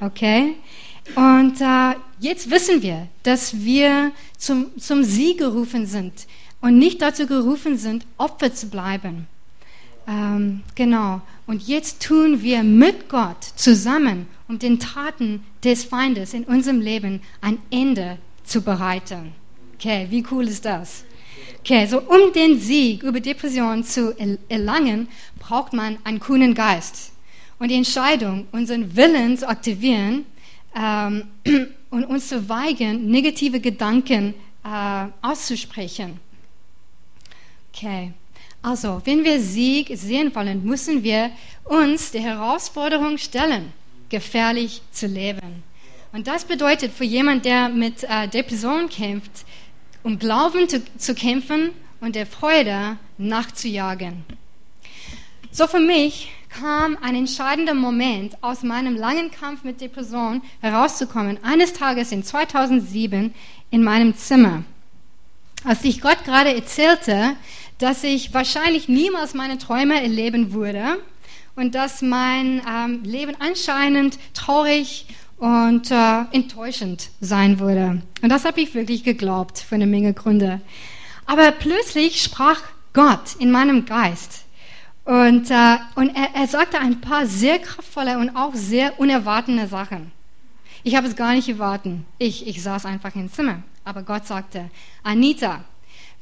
Okay? 0.00 0.54
Und 1.14 1.60
äh, 1.60 1.96
jetzt 2.18 2.50
wissen 2.50 2.82
wir, 2.82 3.08
dass 3.22 3.62
wir 3.62 4.12
zum, 4.38 4.78
zum 4.78 5.04
Sieg 5.04 5.38
gerufen 5.38 5.86
sind 5.86 6.12
und 6.62 6.78
nicht 6.78 7.02
dazu 7.02 7.26
gerufen 7.26 7.76
sind, 7.76 8.06
Opfer 8.16 8.54
zu 8.54 8.68
bleiben. 8.68 9.26
Ähm, 10.08 10.62
genau. 10.74 11.20
Und 11.46 11.66
jetzt 11.68 12.02
tun 12.02 12.42
wir 12.42 12.62
mit 12.62 13.08
Gott 13.10 13.44
zusammen, 13.56 14.26
um 14.48 14.58
den 14.58 14.78
Taten 14.78 15.44
des 15.62 15.84
Feindes 15.84 16.32
in 16.32 16.44
unserem 16.44 16.80
Leben 16.80 17.20
ein 17.42 17.58
Ende 17.70 18.18
zu 18.44 18.62
bereiten. 18.62 19.32
Okay, 19.74 20.06
wie 20.08 20.24
cool 20.30 20.48
ist 20.48 20.64
das? 20.64 21.04
Okay, 21.64 21.86
so 21.86 21.98
um 21.98 22.30
den 22.34 22.60
Sieg 22.60 23.02
über 23.02 23.20
Depressionen 23.20 23.84
zu 23.84 24.14
erlangen, 24.50 25.08
braucht 25.38 25.72
man 25.72 25.96
einen 26.04 26.20
kühnen 26.20 26.52
Geist 26.52 27.12
und 27.58 27.70
die 27.70 27.74
Entscheidung, 27.74 28.46
unseren 28.52 28.94
Willen 28.94 29.38
zu 29.38 29.48
aktivieren 29.48 30.26
ähm, 30.76 31.28
und 31.88 32.04
uns 32.04 32.28
zu 32.28 32.50
weigern, 32.50 33.06
negative 33.06 33.60
Gedanken 33.60 34.34
äh, 34.62 35.06
auszusprechen. 35.22 36.20
Okay, 37.72 38.12
also 38.60 39.00
wenn 39.06 39.24
wir 39.24 39.40
Sieg 39.40 39.90
sehen 39.94 40.34
wollen, 40.34 40.66
müssen 40.66 41.02
wir 41.02 41.30
uns 41.64 42.10
der 42.10 42.20
Herausforderung 42.20 43.16
stellen, 43.16 43.72
gefährlich 44.10 44.82
zu 44.92 45.06
leben. 45.06 45.62
Und 46.12 46.26
das 46.26 46.44
bedeutet 46.44 46.92
für 46.92 47.04
jemanden, 47.04 47.42
der 47.42 47.68
mit 47.70 48.04
äh, 48.04 48.28
Depression 48.28 48.90
kämpft, 48.90 49.46
um 50.04 50.18
Glauben 50.20 50.68
zu, 50.68 50.80
zu 50.96 51.14
kämpfen 51.14 51.70
und 52.00 52.14
der 52.14 52.26
Freude 52.26 52.98
nachzujagen. 53.18 54.24
So 55.50 55.66
für 55.66 55.80
mich 55.80 56.30
kam 56.50 56.96
ein 57.00 57.16
entscheidender 57.16 57.74
Moment 57.74 58.36
aus 58.42 58.62
meinem 58.62 58.96
langen 58.96 59.30
Kampf 59.30 59.64
mit 59.64 59.80
Depression 59.80 60.42
herauszukommen. 60.60 61.42
Eines 61.42 61.72
Tages 61.72 62.12
in 62.12 62.22
2007 62.22 63.34
in 63.70 63.82
meinem 63.82 64.16
Zimmer, 64.16 64.62
als 65.64 65.82
ich 65.84 66.00
Gott 66.00 66.24
gerade 66.24 66.54
erzählte, 66.54 67.36
dass 67.78 68.04
ich 68.04 68.34
wahrscheinlich 68.34 68.88
niemals 68.88 69.34
meine 69.34 69.58
Träume 69.58 70.00
erleben 70.00 70.52
würde 70.52 70.98
und 71.56 71.74
dass 71.74 72.02
mein 72.02 72.62
ähm, 72.68 73.02
Leben 73.04 73.36
anscheinend 73.38 74.18
traurig 74.34 75.06
und 75.38 75.90
äh, 75.90 76.22
enttäuschend 76.32 77.10
sein 77.20 77.58
würde. 77.58 78.02
Und 78.22 78.28
das 78.28 78.44
habe 78.44 78.60
ich 78.60 78.74
wirklich 78.74 79.04
geglaubt, 79.04 79.58
für 79.58 79.74
eine 79.74 79.86
Menge 79.86 80.14
Gründe. 80.14 80.60
Aber 81.26 81.50
plötzlich 81.52 82.22
sprach 82.22 82.60
Gott 82.92 83.36
in 83.38 83.50
meinem 83.50 83.86
Geist. 83.86 84.44
Und, 85.04 85.50
äh, 85.50 85.76
und 85.96 86.16
er, 86.16 86.34
er 86.34 86.46
sagte 86.46 86.78
ein 86.78 87.00
paar 87.00 87.26
sehr 87.26 87.58
kraftvolle 87.58 88.18
und 88.18 88.30
auch 88.30 88.54
sehr 88.54 88.98
unerwartete 88.98 89.66
Sachen. 89.66 90.12
Ich 90.82 90.96
habe 90.96 91.06
es 91.06 91.16
gar 91.16 91.32
nicht 91.32 91.48
erwartet. 91.48 91.98
Ich, 92.18 92.46
ich 92.46 92.62
saß 92.62 92.86
einfach 92.86 93.14
im 93.14 93.32
Zimmer. 93.32 93.62
Aber 93.84 94.02
Gott 94.02 94.26
sagte, 94.26 94.70
Anita, 95.02 95.64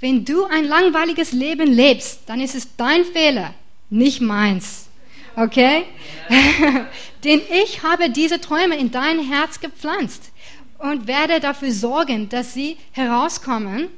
wenn 0.00 0.24
du 0.24 0.44
ein 0.44 0.64
langweiliges 0.64 1.32
Leben 1.32 1.68
lebst, 1.68 2.22
dann 2.26 2.40
ist 2.40 2.56
es 2.56 2.76
dein 2.76 3.04
Fehler, 3.04 3.54
nicht 3.88 4.20
meins. 4.20 4.88
Okay? 5.36 5.84
Denn 7.24 7.40
ich 7.64 7.82
habe 7.82 8.10
diese 8.10 8.40
Träume 8.40 8.76
in 8.76 8.90
dein 8.90 9.20
Herz 9.20 9.60
gepflanzt 9.60 10.32
und 10.78 11.06
werde 11.06 11.40
dafür 11.40 11.72
sorgen, 11.72 12.28
dass 12.28 12.54
sie 12.54 12.76
herauskommen. 12.92 13.88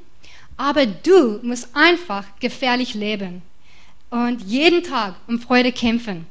Aber 0.57 0.85
du 0.85 1.39
musst 1.41 1.69
einfach 1.75 2.23
gefährlich 2.39 2.93
leben 2.93 3.41
und 4.09 4.41
jeden 4.43 4.83
Tag 4.83 5.15
um 5.27 5.39
Freude 5.39 5.71
kämpfen, 5.71 6.25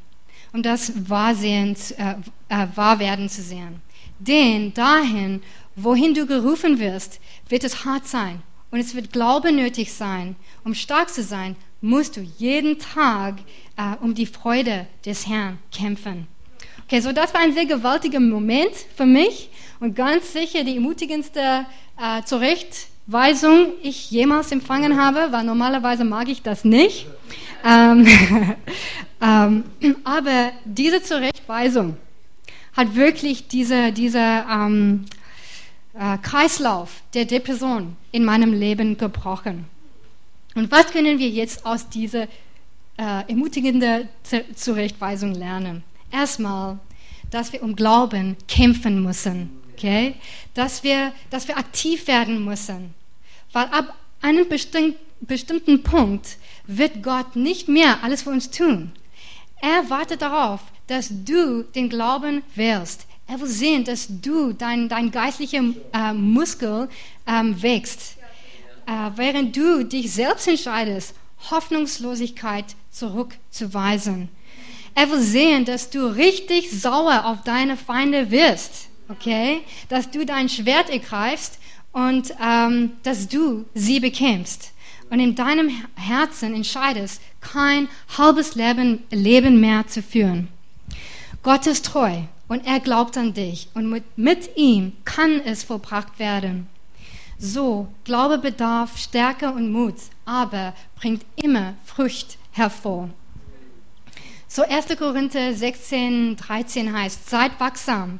um 0.52 0.62
das 0.62 0.92
Wahrsehen, 1.10 1.76
äh, 1.98 2.14
äh, 2.48 2.66
Wahrwerden 2.74 3.28
zu 3.28 3.42
sehen. 3.42 3.82
Denn 4.18 4.72
dahin, 4.72 5.42
wohin 5.76 6.14
du 6.14 6.26
gerufen 6.26 6.78
wirst, 6.78 7.20
wird 7.48 7.64
es 7.64 7.84
hart 7.84 8.06
sein 8.06 8.40
und 8.70 8.78
es 8.78 8.94
wird 8.94 9.12
Glaube 9.12 9.52
nötig 9.52 9.92
sein. 9.92 10.36
Um 10.64 10.74
stark 10.74 11.10
zu 11.10 11.22
sein, 11.22 11.56
musst 11.84 12.16
du 12.16 12.22
jeden 12.38 12.78
Tag 12.78 13.34
äh, 13.76 13.94
um 14.00 14.14
die 14.14 14.24
Freude 14.24 14.86
des 15.04 15.28
Herrn 15.28 15.58
kämpfen. 15.70 16.26
Okay, 16.84 17.00
so 17.00 17.12
das 17.12 17.34
war 17.34 17.42
ein 17.42 17.52
sehr 17.52 17.66
gewaltiger 17.66 18.20
Moment 18.20 18.72
für 18.96 19.04
mich 19.04 19.50
und 19.80 19.94
ganz 19.94 20.32
sicher 20.32 20.64
die 20.64 20.76
ermutigendste 20.76 21.66
äh, 22.00 22.22
Zurechtweisung 22.24 23.74
ich 23.82 24.10
jemals 24.10 24.50
empfangen 24.50 24.98
habe, 24.98 25.28
weil 25.30 25.44
normalerweise 25.44 26.04
mag 26.06 26.28
ich 26.28 26.40
das 26.40 26.64
nicht. 26.64 27.06
Ähm, 27.62 28.06
ähm, 29.20 29.64
aber 30.04 30.52
diese 30.64 31.02
Zurechtweisung 31.02 31.98
hat 32.72 32.94
wirklich 32.94 33.46
diese, 33.48 33.92
diese 33.92 34.44
ähm, 34.50 35.04
äh, 35.92 36.16
Kreislauf 36.16 37.02
der 37.12 37.26
Depression 37.26 37.94
in 38.10 38.24
meinem 38.24 38.54
Leben 38.54 38.96
gebrochen. 38.96 39.66
Und 40.54 40.70
was 40.70 40.86
können 40.92 41.18
wir 41.18 41.28
jetzt 41.28 41.66
aus 41.66 41.88
dieser 41.88 42.24
äh, 42.24 42.28
ermutigenden 43.28 44.08
Zurechtweisung 44.54 45.34
lernen? 45.34 45.82
Erstmal, 46.10 46.78
dass 47.30 47.52
wir 47.52 47.62
um 47.62 47.74
Glauben 47.74 48.36
kämpfen 48.46 49.02
müssen, 49.02 49.50
okay? 49.72 50.14
dass, 50.54 50.84
wir, 50.84 51.12
dass 51.30 51.48
wir 51.48 51.58
aktiv 51.58 52.06
werden 52.06 52.44
müssen. 52.44 52.94
Weil 53.52 53.66
ab 53.66 53.96
einem 54.20 54.48
bestimmten, 54.48 54.96
bestimmten 55.20 55.82
Punkt 55.82 56.36
wird 56.66 57.02
Gott 57.02 57.36
nicht 57.36 57.68
mehr 57.68 58.02
alles 58.02 58.22
für 58.22 58.30
uns 58.30 58.50
tun. 58.50 58.92
Er 59.60 59.88
wartet 59.90 60.22
darauf, 60.22 60.60
dass 60.86 61.08
du 61.10 61.62
den 61.62 61.88
Glauben 61.88 62.42
wählst. 62.54 63.06
Er 63.26 63.40
will 63.40 63.48
sehen, 63.48 63.84
dass 63.84 64.06
du 64.08 64.52
dein, 64.52 64.88
dein 64.88 65.10
geistlicher 65.10 65.62
äh, 65.92 66.12
Muskel 66.12 66.88
ähm, 67.26 67.60
wächst. 67.62 68.13
Äh, 68.86 69.10
während 69.16 69.56
du 69.56 69.84
dich 69.84 70.12
selbst 70.12 70.46
entscheidest, 70.48 71.14
Hoffnungslosigkeit 71.50 72.64
zurückzuweisen. 72.90 74.28
Er 74.94 75.10
will 75.10 75.20
sehen, 75.20 75.64
dass 75.64 75.90
du 75.90 76.06
richtig 76.06 76.70
sauer 76.70 77.24
auf 77.24 77.42
deine 77.42 77.76
Feinde 77.76 78.30
wirst, 78.30 78.88
okay? 79.08 79.62
Dass 79.88 80.10
du 80.10 80.24
dein 80.24 80.48
Schwert 80.48 80.88
ergreifst 80.88 81.58
und 81.92 82.34
ähm, 82.40 82.92
dass 83.02 83.28
du 83.28 83.64
sie 83.74 84.00
bekämpfst. 84.00 84.72
Und 85.10 85.20
in 85.20 85.34
deinem 85.34 85.70
Herzen 85.96 86.54
entscheidest, 86.54 87.20
kein 87.40 87.88
halbes 88.16 88.54
Leben, 88.54 89.04
Leben 89.10 89.60
mehr 89.60 89.86
zu 89.86 90.02
führen. 90.02 90.48
Gott 91.42 91.66
ist 91.66 91.86
treu 91.86 92.22
und 92.48 92.66
er 92.66 92.80
glaubt 92.80 93.16
an 93.18 93.34
dich 93.34 93.68
und 93.74 93.90
mit, 93.90 94.04
mit 94.16 94.56
ihm 94.56 94.92
kann 95.04 95.40
es 95.40 95.64
vollbracht 95.64 96.18
werden. 96.18 96.68
So, 97.46 97.88
Glaube 98.04 98.38
bedarf 98.38 98.96
Stärke 98.96 99.50
und 99.50 99.70
Mut, 99.70 99.96
aber 100.24 100.72
bringt 100.96 101.26
immer 101.36 101.74
Frucht 101.84 102.38
hervor. 102.52 103.10
So 104.48 104.62
1. 104.62 104.96
Korinther 104.98 105.52
16, 105.52 106.36
13 106.36 106.90
heißt, 106.90 107.28
seid 107.28 107.60
wachsam, 107.60 108.18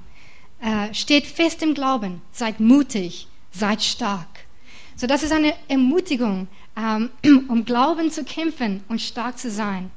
äh, 0.61 0.93
steht 0.93 1.25
fest 1.25 1.63
im 1.63 1.73
Glauben, 1.73 2.21
seid 2.33 2.61
mutig, 2.61 3.27
seid 3.51 3.83
stark. 3.83 4.29
So 4.95 5.07
das 5.07 5.23
ist 5.23 5.33
eine 5.33 5.55
Ermutigung 5.69 6.47
ähm, 6.77 7.09
um 7.49 7.65
Glauben 7.65 8.11
zu 8.11 8.25
kämpfen 8.25 8.85
und 8.89 9.01
stark 9.01 9.39
zu 9.39 9.51
sein. 9.51 9.91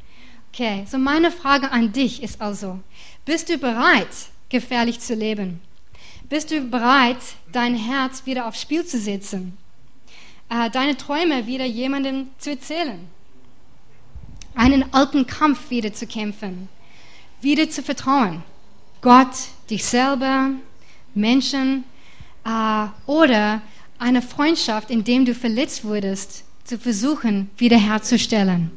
Okay, 0.54 0.86
so 0.90 0.98
meine 0.98 1.32
Frage 1.32 1.70
an 1.74 1.92
dich 1.92 2.24
ist 2.24 2.40
also, 2.40 2.80
bist 3.26 3.50
du 3.50 3.58
bereit, 3.58 4.08
gefährlich 4.48 5.02
zu 5.02 5.16
leben? 5.16 5.60
Bist 6.30 6.52
du 6.52 6.60
bereit, 6.60 7.20
dein 7.54 7.74
Herz 7.76 8.26
wieder 8.26 8.48
aufs 8.48 8.62
Spiel 8.62 8.86
zu 8.86 9.00
setzen? 9.00 9.58
Äh, 10.50 10.70
deine 10.70 10.98
Träume 10.98 11.48
wieder 11.48 11.64
jemandem 11.64 12.28
zu 12.38 12.50
erzählen? 12.50 13.00
Einen 14.54 14.94
alten 14.94 15.26
Kampf 15.26 15.70
wieder 15.70 15.94
zu 15.94 16.06
kämpfen? 16.06 16.68
Wieder 17.40 17.70
zu 17.70 17.82
vertrauen? 17.82 18.44
Gott, 19.00 19.32
dich 19.70 19.86
selber, 19.86 20.50
Menschen 21.14 21.86
äh, 22.46 22.88
oder 23.06 23.62
eine 23.98 24.22
Freundschaft, 24.22 24.90
in 24.90 25.06
dem 25.06 25.24
du 25.24 25.34
verletzt 25.34 25.86
wurdest, 25.86 26.44
zu 26.66 26.78
versuchen 26.78 27.50
wiederherzustellen. 27.58 28.72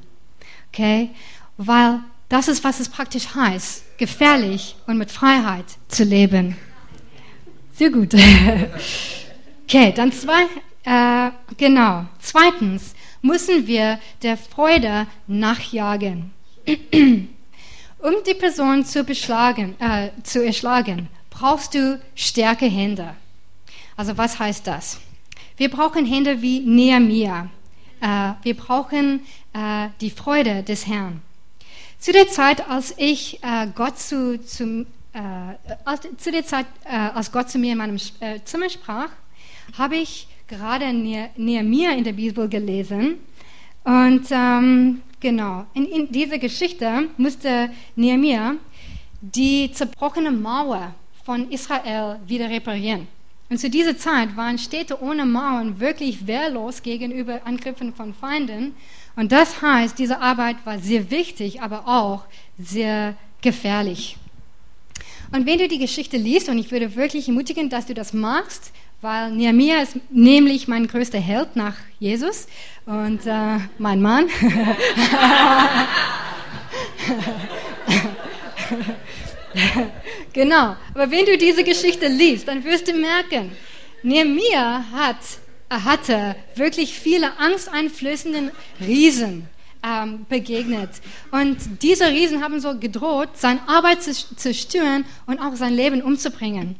Okay? 0.73 1.11
Weil 1.57 1.99
das 2.29 2.47
ist, 2.47 2.63
was 2.63 2.79
es 2.79 2.89
praktisch 2.89 3.35
heißt, 3.35 3.99
gefährlich 3.99 4.77
und 4.87 4.99
mit 4.99 5.11
Freiheit 5.11 5.67
zu 5.89 6.05
leben. 6.05 6.57
Sehr 7.81 7.91
gut. 7.91 8.13
Okay, 9.65 9.93
dann 9.97 10.13
zwei, 10.13 10.43
äh, 10.85 11.31
genau. 11.57 12.05
Zweitens 12.19 12.95
müssen 13.23 13.69
wir 13.69 14.01
der 14.21 14.37
Freude 14.37 15.07
nachjagen. 15.29 16.33
um 16.67 18.15
die 18.27 18.35
Person 18.35 18.85
zu, 18.85 19.05
beschlagen, 19.05 19.77
äh, 19.81 20.11
zu 20.25 20.45
erschlagen, 20.45 21.09
brauchst 21.31 21.75
du 21.75 22.01
starke 22.17 22.67
Hände. 22.67 23.15
Also 23.97 24.19
was 24.19 24.39
heißt 24.39 24.67
das? 24.67 25.01
Wir 25.57 25.71
brauchen 25.71 26.05
Hände 26.05 26.43
wie 26.43 26.61
Nehemiah. 26.61 27.49
Äh, 28.03 28.33
wir 28.43 28.57
brauchen 28.57 29.21
äh, 29.55 29.89
die 30.03 30.11
Freude 30.11 30.65
des 30.65 30.87
Herrn. 30.87 31.23
Zu 31.99 32.13
der 32.13 32.29
Zeit, 32.29 32.69
als 32.69 32.93
ich 32.99 33.43
äh, 33.43 33.69
Gott 33.75 33.99
zu, 33.99 34.45
zu, 34.45 34.85
als, 35.85 36.01
zu 36.19 36.31
der 36.31 36.45
Zeit, 36.45 36.67
als 36.85 37.33
Gott 37.33 37.51
zu 37.51 37.59
mir 37.59 37.73
in 37.73 37.79
meinem 37.79 37.99
Zimmer 38.45 38.69
sprach, 38.69 39.11
habe 39.77 39.97
ich 39.97 40.29
gerade 40.47 40.93
Nehemiah 40.93 41.93
in 41.93 42.05
der 42.05 42.13
Bibel 42.13 42.49
gelesen. 42.49 43.17
Und 43.85 44.27
ähm, 44.31 45.01
genau, 45.21 45.65
in, 45.75 45.87
in 45.87 46.13
dieser 46.13 46.39
Geschichte 46.39 47.09
musste 47.17 47.71
Nehemiah 47.97 48.55
die 49.21 49.71
zerbrochene 49.73 50.31
Mauer 50.31 50.95
von 51.25 51.51
Israel 51.51 52.19
wieder 52.27 52.49
reparieren. 52.49 53.07
Und 53.49 53.59
zu 53.59 53.69
dieser 53.69 53.97
Zeit 53.97 54.37
waren 54.37 54.59
Städte 54.59 55.03
ohne 55.03 55.27
Mauern 55.27 55.81
wirklich 55.81 56.27
wehrlos 56.27 56.83
gegenüber 56.83 57.41
Angriffen 57.45 57.93
von 57.93 58.15
Feinden. 58.15 58.75
Und 59.17 59.33
das 59.33 59.61
heißt, 59.61 59.99
diese 59.99 60.21
Arbeit 60.21 60.57
war 60.65 60.79
sehr 60.79 61.11
wichtig, 61.11 61.61
aber 61.61 61.87
auch 61.89 62.25
sehr 62.59 63.17
gefährlich. 63.43 64.17
Und 65.33 65.47
wenn 65.47 65.59
du 65.59 65.69
die 65.69 65.79
Geschichte 65.79 66.17
liest, 66.17 66.49
und 66.49 66.59
ich 66.59 66.71
würde 66.71 66.97
wirklich 66.97 67.29
ermutigen, 67.29 67.69
dass 67.71 67.87
du 67.87 67.95
das 67.95 68.13
machst, 68.13 68.73
weil 69.01 69.31
Nehemiah 69.31 69.83
ist 69.83 69.97
nämlich 70.11 70.69
mein 70.69 70.87
größter 70.87 71.21
Held 71.21 71.57
nach 71.57 71.77
Jesus 71.99 72.47
und 72.85 73.25
äh, 73.27 73.59
mein 73.79 74.03
Mann. 74.03 74.29
Genau. 80.33 80.77
Aber 80.95 81.11
wenn 81.11 81.27
du 81.27 81.37
diese 81.37 81.65
Geschichte 81.65 82.07
liest, 82.07 82.47
dann 82.47 82.65
wirst 82.65 82.89
du 82.89 82.93
merken, 82.93 83.51
Nehemiah 84.03 84.85
hat, 84.93 85.17
hatte 85.69 86.37
wirklich 86.55 86.99
viele 86.99 87.37
angsteinflößenden 87.39 88.51
Riesen 88.81 89.49
ähm, 89.83 90.27
begegnet. 90.29 90.91
Und 91.31 91.83
diese 91.83 92.09
Riesen 92.09 92.43
haben 92.43 92.61
so 92.61 92.79
gedroht, 92.79 93.31
seine 93.35 93.67
Arbeit 93.69 94.03
zu 94.03 94.13
zerstören 94.37 95.05
und 95.27 95.39
auch 95.39 95.55
sein 95.57 95.75
Leben 95.75 96.03
umzubringen. 96.03 96.77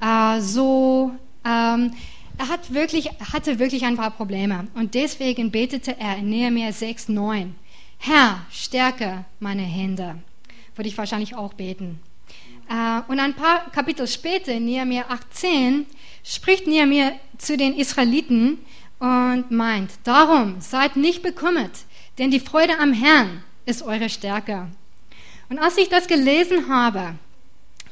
Äh, 0.00 0.40
so, 0.40 1.12
ähm, 1.44 1.92
er 2.38 2.48
hat 2.48 2.72
wirklich, 2.72 3.10
hatte 3.32 3.58
wirklich 3.58 3.84
ein 3.84 3.96
paar 3.96 4.10
Probleme. 4.10 4.66
Und 4.74 4.94
deswegen 4.94 5.50
betete 5.50 5.98
er 5.98 6.16
in 6.16 6.30
Nehemiah 6.30 6.72
6, 6.72 7.08
9, 7.08 7.54
Herr, 7.98 8.46
stärke 8.50 9.24
meine 9.40 9.62
Hände. 9.62 10.16
Würde 10.74 10.88
ich 10.88 10.96
wahrscheinlich 10.96 11.34
auch 11.34 11.52
beten. 11.52 12.00
Äh, 12.70 13.02
und 13.08 13.20
ein 13.20 13.34
paar 13.34 13.70
Kapitel 13.72 14.06
später, 14.06 14.52
in 14.52 14.64
Nehemiah 14.64 15.04
18, 15.08 15.86
spricht 16.24 16.66
Nehemiah 16.66 17.12
zu 17.36 17.56
den 17.56 17.74
Israeliten 17.74 18.58
und 18.98 19.50
meint, 19.50 19.90
darum 20.04 20.56
seid 20.60 20.96
nicht 20.96 21.22
bekümmert, 21.22 21.72
denn 22.20 22.30
die 22.30 22.38
Freude 22.38 22.78
am 22.78 22.92
Herrn 22.92 23.42
ist 23.64 23.82
eure 23.82 24.10
Stärke. 24.10 24.68
Und 25.48 25.58
als 25.58 25.78
ich 25.78 25.88
das 25.88 26.06
gelesen 26.06 26.68
habe, 26.68 27.14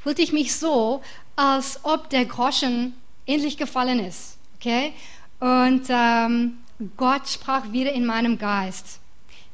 fühlte 0.02 0.20
ich 0.20 0.34
mich 0.34 0.54
so, 0.54 1.02
als 1.34 1.80
ob 1.82 2.10
der 2.10 2.26
Groschen 2.26 2.92
endlich 3.24 3.56
gefallen 3.56 4.00
ist. 4.00 4.36
Okay? 4.56 4.92
Und 5.40 5.86
ähm, 5.88 6.58
Gott 6.98 7.26
sprach 7.26 7.72
wieder 7.72 7.92
in 7.92 8.04
meinem 8.04 8.36
Geist. 8.36 9.00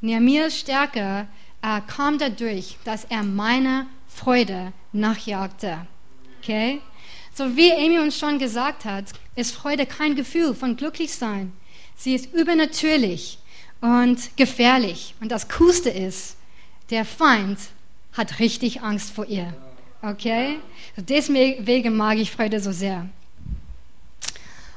Nehemiahs 0.01 0.59
Stärke 0.59 1.25
äh, 1.61 1.81
kam 1.87 2.17
dadurch, 2.17 2.77
dass 2.83 3.05
er 3.05 3.23
meine 3.23 3.87
Freude 4.09 4.73
nachjagte. 4.91 5.87
Okay? 6.41 6.81
So 7.33 7.55
wie 7.55 7.71
Amy 7.71 7.99
uns 7.99 8.19
schon 8.19 8.39
gesagt 8.39 8.83
hat, 8.83 9.05
ist 9.37 9.55
Freude 9.55 9.85
kein 9.85 10.15
Gefühl 10.15 10.53
von 10.53 10.75
Glücklichsein. 10.75 11.53
Sie 11.95 12.13
ist 12.13 12.33
übernatürlich 12.33 13.39
und 13.81 14.35
gefährlich. 14.37 15.15
Und 15.21 15.31
das 15.31 15.47
Coolste 15.49 15.89
ist, 15.89 16.37
der 16.89 17.05
Feind 17.05 17.59
hat 18.13 18.39
richtig 18.39 18.81
Angst 18.81 19.11
vor 19.11 19.25
ihr. 19.25 19.53
Okay? 20.01 20.59
Deswegen 20.97 21.95
mag 21.95 22.17
ich 22.17 22.31
Freude 22.31 22.59
so 22.59 22.71
sehr. 22.71 23.09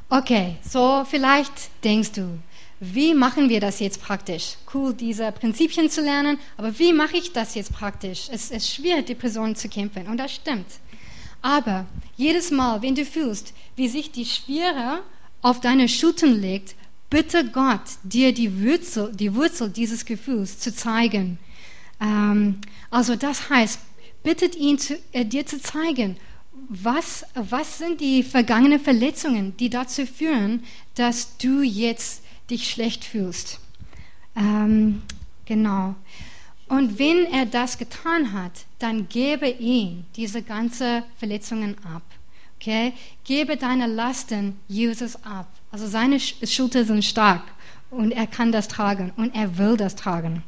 Okay, 0.09 0.57
so 0.67 1.05
vielleicht 1.09 1.53
denkst 1.85 2.13
du, 2.13 2.39
wie 2.81 3.13
machen 3.13 3.49
wir 3.49 3.61
das 3.61 3.81
jetzt 3.81 4.01
praktisch? 4.01 4.55
Cool, 4.73 4.95
diese 4.95 5.33
Prinzipien 5.33 5.91
zu 5.91 6.01
lernen, 6.01 6.39
aber 6.57 6.79
wie 6.79 6.93
mache 6.93 7.17
ich 7.17 7.33
das 7.33 7.55
jetzt 7.55 7.73
praktisch? 7.73 8.29
Es 8.33 8.51
ist 8.51 8.73
schwer, 8.73 9.03
Depressionen 9.03 9.57
zu 9.57 9.69
kämpfen 9.69 10.07
und 10.07 10.17
das 10.17 10.33
stimmt. 10.33 10.67
Aber 11.43 11.87
jedes 12.17 12.51
Mal, 12.51 12.81
wenn 12.83 12.95
du 12.95 13.05
fühlst, 13.05 13.53
wie 13.77 13.89
sich 13.89 14.11
die 14.11 14.25
Schwere 14.25 15.03
auf 15.43 15.61
deine 15.61 15.89
Schultern 15.89 16.41
legt, 16.41 16.75
bitte 17.11 17.49
Gott, 17.51 17.83
dir 18.03 18.33
die 18.33 18.63
Wurzel, 18.63 19.13
die 19.15 19.35
Wurzel 19.35 19.71
dieses 19.71 20.05
Gefühls 20.05 20.59
zu 20.59 20.75
zeigen. 20.75 21.39
Ähm, 22.01 22.61
also 22.91 23.17
das 23.17 23.51
heißt, 23.51 23.81
bittet 24.23 24.57
ihn, 24.57 24.79
zu, 24.79 24.99
äh, 25.13 25.25
dir 25.25 25.47
zu 25.47 25.61
zeigen, 25.61 26.17
was, 26.69 27.25
was 27.35 27.79
sind 27.79 28.01
die 28.01 28.23
vergangenen 28.23 28.81
Verletzungen, 28.81 29.57
die 29.57 29.71
dazu 29.71 30.07
führen, 30.07 30.65
dass 30.95 31.37
du 31.39 31.63
jetzt 31.63 32.23
dich 32.51 32.69
schlecht 32.71 33.05
fühlst. 33.05 33.61
Ähm, 34.37 35.03
genau. 35.45 35.95
Und 36.69 36.99
wenn 36.99 37.25
er 37.25 37.47
das 37.47 37.79
getan 37.79 38.33
hat, 38.33 38.53
dann 38.79 39.09
gebe 39.09 39.49
ihm 39.49 40.05
diese 40.17 40.43
ganzen 40.43 41.03
Verletzungen 41.17 41.77
ab. 41.85 42.03
Okay? 42.57 42.93
Gebe 43.25 43.57
deine 43.57 43.87
Lasten 43.87 44.59
Jesus 44.69 45.17
ab. 45.25 45.49
Also 45.71 45.87
seine 45.87 46.19
Schultern 46.21 46.85
sind 46.85 47.05
stark 47.05 47.43
und 47.91 48.13
er 48.13 48.27
kann 48.27 48.53
das 48.53 48.69
tragen 48.69 49.13
und 49.17 49.35
er 49.35 49.59
will 49.59 49.77
das 49.77 49.97
tragen. 49.97 50.43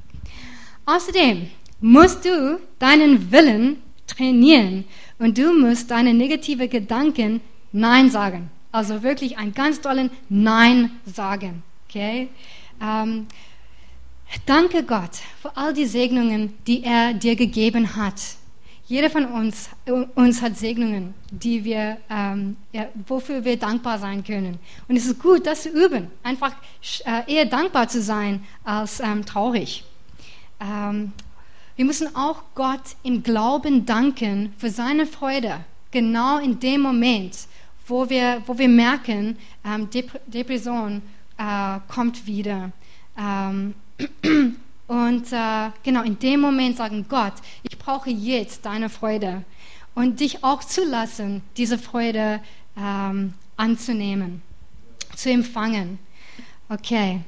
Außerdem 0.86 1.50
musst 1.80 2.24
du 2.24 2.60
deinen 2.78 3.30
Willen 3.30 3.82
trainieren 4.06 4.84
und 5.18 5.38
du 5.38 5.52
musst 5.52 5.90
deine 5.90 6.14
negativen 6.14 6.68
Gedanken 6.68 7.40
Nein 7.72 8.10
sagen. 8.10 8.50
Also 8.72 9.02
wirklich 9.02 9.38
einen 9.38 9.54
ganz 9.54 9.80
tollen 9.80 10.10
Nein 10.28 10.90
sagen. 11.04 11.62
Okay? 11.88 12.28
Ähm, 12.80 13.26
danke 14.46 14.82
Gott 14.82 15.16
für 15.42 15.56
all 15.56 15.74
die 15.74 15.86
Segnungen, 15.86 16.54
die 16.66 16.82
er 16.82 17.14
dir 17.14 17.36
gegeben 17.36 17.96
hat. 17.96 18.20
Jeder 18.90 19.08
von 19.08 19.24
uns, 19.26 19.70
uns 20.16 20.42
hat 20.42 20.56
Segnungen, 20.56 21.14
die 21.30 21.62
wir, 21.62 21.98
ähm, 22.10 22.56
ja, 22.72 22.88
wofür 23.06 23.44
wir 23.44 23.56
dankbar 23.56 24.00
sein 24.00 24.24
können. 24.24 24.58
Und 24.88 24.96
es 24.96 25.06
ist 25.06 25.22
gut, 25.22 25.46
das 25.46 25.62
zu 25.62 25.68
üben. 25.68 26.10
Einfach 26.24 26.56
äh, 27.04 27.32
eher 27.32 27.46
dankbar 27.46 27.86
zu 27.86 28.02
sein 28.02 28.42
als 28.64 28.98
ähm, 28.98 29.24
traurig. 29.24 29.84
Ähm, 30.60 31.12
wir 31.76 31.84
müssen 31.84 32.16
auch 32.16 32.42
Gott 32.56 32.82
im 33.04 33.22
Glauben 33.22 33.86
danken 33.86 34.54
für 34.58 34.70
seine 34.70 35.06
Freude, 35.06 35.60
genau 35.92 36.38
in 36.38 36.58
dem 36.58 36.80
Moment, 36.80 37.46
wo 37.86 38.10
wir, 38.10 38.42
wo 38.44 38.58
wir 38.58 38.68
merken, 38.68 39.38
ähm, 39.64 39.88
Dep 39.90 40.20
Depression 40.26 41.00
äh, 41.38 41.78
kommt 41.86 42.26
wieder. 42.26 42.72
Und 44.90 45.30
äh, 45.30 45.70
genau 45.84 46.02
in 46.02 46.18
dem 46.18 46.40
Moment 46.40 46.76
sagen, 46.76 47.06
Gott, 47.08 47.34
ich 47.62 47.78
brauche 47.78 48.10
jetzt 48.10 48.66
deine 48.66 48.88
Freude 48.88 49.44
und 49.94 50.18
dich 50.18 50.42
auch 50.42 50.64
zulassen, 50.64 51.42
diese 51.56 51.78
Freude 51.78 52.40
ähm, 52.76 53.34
anzunehmen, 53.56 54.42
zu 55.14 55.30
empfangen. 55.30 56.00
Okay. 56.68 57.20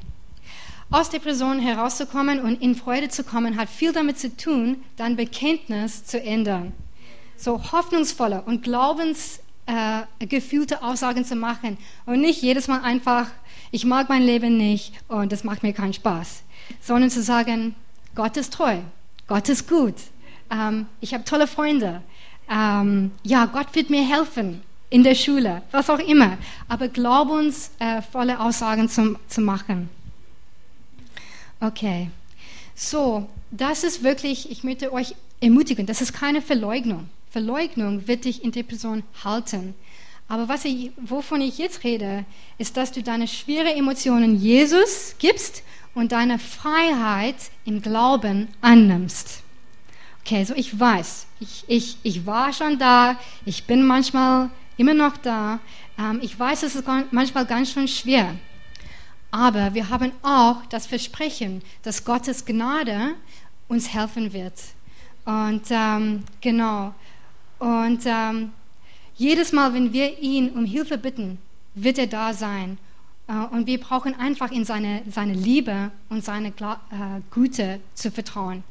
aus 0.90 1.10
Depressionen 1.10 1.60
herauszukommen 1.60 2.40
und 2.40 2.60
in 2.60 2.74
Freude 2.74 3.10
zu 3.10 3.22
kommen, 3.22 3.56
hat 3.56 3.68
viel 3.68 3.92
damit 3.92 4.18
zu 4.18 4.36
tun, 4.36 4.82
dein 4.96 5.14
Bekenntnis 5.14 6.04
zu 6.04 6.20
ändern. 6.20 6.72
So 7.36 7.70
hoffnungsvolle 7.70 8.42
und 8.42 8.64
glaubensgefühlte 8.64 9.51
äh, 9.66 10.02
Aussagen 10.80 11.24
zu 11.24 11.36
machen 11.36 11.78
und 12.06 12.20
nicht 12.20 12.42
jedes 12.42 12.68
Mal 12.68 12.80
einfach, 12.82 13.28
ich 13.70 13.84
mag 13.84 14.08
mein 14.08 14.22
Leben 14.22 14.56
nicht 14.56 14.92
und 15.08 15.32
das 15.32 15.44
macht 15.44 15.62
mir 15.62 15.72
keinen 15.72 15.92
Spaß, 15.92 16.42
sondern 16.80 17.10
zu 17.10 17.22
sagen, 17.22 17.74
Gott 18.14 18.36
ist 18.36 18.52
treu, 18.52 18.78
Gott 19.26 19.48
ist 19.48 19.68
gut, 19.68 19.94
ähm, 20.50 20.86
ich 21.00 21.14
habe 21.14 21.24
tolle 21.24 21.46
Freunde, 21.46 22.02
ähm, 22.50 23.12
ja, 23.22 23.46
Gott 23.46 23.74
wird 23.74 23.90
mir 23.90 24.06
helfen 24.06 24.62
in 24.90 25.02
der 25.02 25.14
Schule, 25.14 25.62
was 25.70 25.88
auch 25.88 26.00
immer, 26.00 26.36
aber 26.68 26.88
glaubensvolle 26.88 28.38
Aussagen 28.38 28.88
zu, 28.88 29.18
zu 29.28 29.40
machen. 29.40 29.88
Okay, 31.60 32.10
so, 32.74 33.28
das 33.50 33.84
ist 33.84 34.02
wirklich, 34.02 34.50
ich 34.50 34.64
möchte 34.64 34.92
euch 34.92 35.14
ermutigen, 35.40 35.86
das 35.86 36.00
ist 36.00 36.12
keine 36.12 36.42
Verleugnung. 36.42 37.08
Verleugnung 37.32 38.06
wird 38.06 38.26
dich 38.26 38.44
in 38.44 38.52
Depression 38.52 39.02
halten. 39.24 39.74
Aber 40.28 40.48
was 40.48 40.66
ich, 40.66 40.92
wovon 40.98 41.40
ich 41.40 41.56
jetzt 41.56 41.82
rede, 41.82 42.26
ist, 42.58 42.76
dass 42.76 42.92
du 42.92 43.02
deine 43.02 43.26
schweren 43.26 43.74
Emotionen 43.74 44.36
Jesus 44.36 45.16
gibst 45.18 45.62
und 45.94 46.12
deine 46.12 46.38
Freiheit 46.38 47.36
im 47.64 47.80
Glauben 47.80 48.48
annimmst. 48.60 49.42
Okay, 50.20 50.44
so 50.44 50.54
ich 50.54 50.78
weiß, 50.78 51.26
ich, 51.40 51.64
ich, 51.68 51.96
ich 52.02 52.26
war 52.26 52.52
schon 52.52 52.78
da, 52.78 53.16
ich 53.46 53.64
bin 53.64 53.86
manchmal 53.86 54.50
immer 54.76 54.94
noch 54.94 55.16
da. 55.16 55.58
Ähm, 55.98 56.20
ich 56.22 56.38
weiß, 56.38 56.62
es 56.64 56.76
ist 56.76 56.84
manchmal 57.10 57.46
ganz 57.46 57.72
schön 57.72 57.88
schwer. 57.88 58.34
Aber 59.30 59.72
wir 59.72 59.88
haben 59.88 60.12
auch 60.22 60.66
das 60.66 60.86
Versprechen, 60.86 61.62
dass 61.82 62.04
Gottes 62.04 62.44
Gnade 62.44 63.14
uns 63.68 63.92
helfen 63.92 64.34
wird. 64.34 64.52
Und 65.24 65.62
ähm, 65.70 66.24
genau. 66.42 66.94
Und 67.62 68.00
ähm, 68.06 68.50
jedes 69.14 69.52
Mal, 69.52 69.72
wenn 69.72 69.92
wir 69.92 70.18
ihn 70.18 70.50
um 70.50 70.64
Hilfe 70.64 70.98
bitten, 70.98 71.38
wird 71.76 71.96
er 71.96 72.08
da 72.08 72.34
sein. 72.34 72.76
Äh, 73.28 73.34
und 73.54 73.68
wir 73.68 73.78
brauchen 73.78 74.18
einfach 74.18 74.50
in 74.50 74.64
seine, 74.64 75.02
seine 75.08 75.32
Liebe 75.32 75.92
und 76.08 76.24
seine 76.24 76.48
äh, 76.48 76.52
Güte 77.30 77.78
zu 77.94 78.10
vertrauen. 78.10 78.64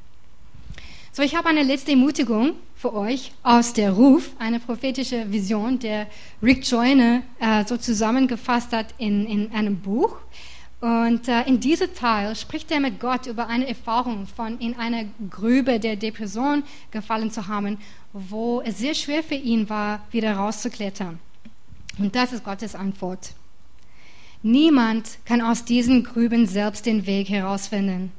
So, 1.13 1.23
ich 1.23 1.35
habe 1.35 1.47
eine 1.47 1.63
letzte 1.63 1.91
Ermutigung 1.91 2.55
für 2.75 2.93
euch 2.93 3.31
aus 3.43 3.71
der 3.71 3.91
Ruf, 3.93 4.31
eine 4.39 4.59
prophetische 4.59 5.31
Vision, 5.31 5.79
der 5.79 6.07
Rick 6.43 6.69
Joyner 6.69 7.21
äh, 7.39 7.63
so 7.63 7.77
zusammengefasst 7.77 8.73
hat 8.73 8.93
in, 8.97 9.25
in 9.25 9.53
einem 9.53 9.77
Buch. 9.77 10.17
Und 10.81 11.27
äh, 11.27 11.43
in 11.43 11.59
diesem 11.59 11.93
Teil 11.93 12.35
spricht 12.35 12.71
er 12.71 12.79
mit 12.79 12.99
Gott 12.99 13.27
über 13.27 13.47
eine 13.47 13.67
Erfahrung 13.67 14.25
von 14.25 14.57
in 14.59 14.75
einer 14.75 15.05
Grübe 15.29 15.79
der 15.79 15.95
Depression 15.95 16.63
gefallen 16.89 17.29
zu 17.29 17.47
haben, 17.47 17.77
wo 18.13 18.61
es 18.61 18.79
sehr 18.79 18.95
schwer 18.95 19.21
für 19.21 19.35
ihn 19.35 19.69
war, 19.69 20.01
wieder 20.11 20.33
rauszuklettern. 20.33 21.19
Und 21.99 22.15
das 22.15 22.33
ist 22.33 22.43
Gottes 22.43 22.73
Antwort. 22.73 23.33
Niemand 24.41 25.19
kann 25.25 25.41
aus 25.41 25.65
diesen 25.65 26.03
Grüben 26.03 26.47
selbst 26.47 26.87
den 26.87 27.05
Weg 27.05 27.29
herausfinden. 27.29 28.11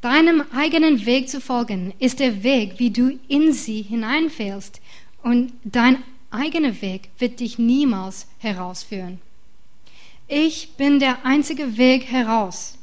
Deinem 0.00 0.44
eigenen 0.54 1.06
Weg 1.06 1.28
zu 1.28 1.40
folgen 1.40 1.92
ist 1.98 2.20
der 2.20 2.44
Weg, 2.44 2.78
wie 2.78 2.90
du 2.90 3.18
in 3.26 3.52
sie 3.52 3.82
hineinfällst. 3.82 4.80
Und 5.24 5.52
dein 5.64 6.04
eigener 6.30 6.80
Weg 6.82 7.08
wird 7.18 7.40
dich 7.40 7.58
niemals 7.58 8.28
herausführen. 8.38 9.20
Ich 10.28 10.76
bin 10.76 10.98
der 10.98 11.24
einzige 11.24 11.76
Weg 11.76 12.10
heraus. 12.10 12.78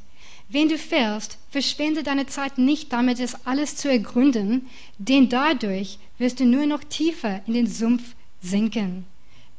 Wenn 0.47 0.69
du 0.69 0.77
fällst, 0.77 1.37
verschwende 1.49 2.03
deine 2.03 2.25
Zeit 2.25 2.57
nicht 2.57 2.93
damit, 2.93 3.19
es 3.19 3.45
alles 3.45 3.75
zu 3.75 3.89
ergründen, 3.89 4.67
denn 4.97 5.27
dadurch 5.27 5.99
wirst 6.17 6.39
du 6.39 6.45
nur 6.45 6.65
noch 6.65 6.83
tiefer 6.83 7.41
in 7.47 7.53
den 7.53 7.67
Sumpf 7.67 8.15
sinken. 8.41 9.05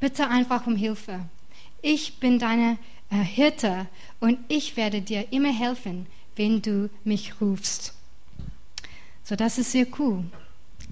Bitte 0.00 0.28
einfach 0.28 0.66
um 0.66 0.76
Hilfe. 0.76 1.20
Ich 1.82 2.20
bin 2.20 2.38
deine 2.38 2.78
äh, 3.10 3.16
Hirte 3.16 3.86
und 4.20 4.38
ich 4.48 4.76
werde 4.76 5.02
dir 5.02 5.32
immer 5.32 5.52
helfen, 5.52 6.06
wenn 6.36 6.62
du 6.62 6.88
mich 7.04 7.40
rufst. 7.40 7.92
So, 9.24 9.36
das 9.36 9.58
ist 9.58 9.72
sehr 9.72 9.86
cool. 9.98 10.24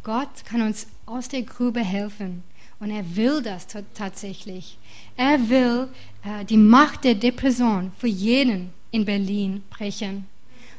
Gott 0.02 0.44
kann 0.44 0.62
uns 0.62 0.86
aus 1.06 1.28
der 1.28 1.42
Grube 1.42 1.80
helfen. 1.80 2.42
Und 2.82 2.90
er 2.90 3.14
will 3.14 3.40
das 3.40 3.68
tatsächlich. 3.94 4.76
Er 5.16 5.48
will 5.48 5.88
äh, 6.24 6.44
die 6.44 6.56
Macht 6.56 7.04
der 7.04 7.14
Depression 7.14 7.92
für 7.96 8.08
jeden 8.08 8.72
in 8.90 9.04
Berlin 9.04 9.62
brechen. 9.70 10.26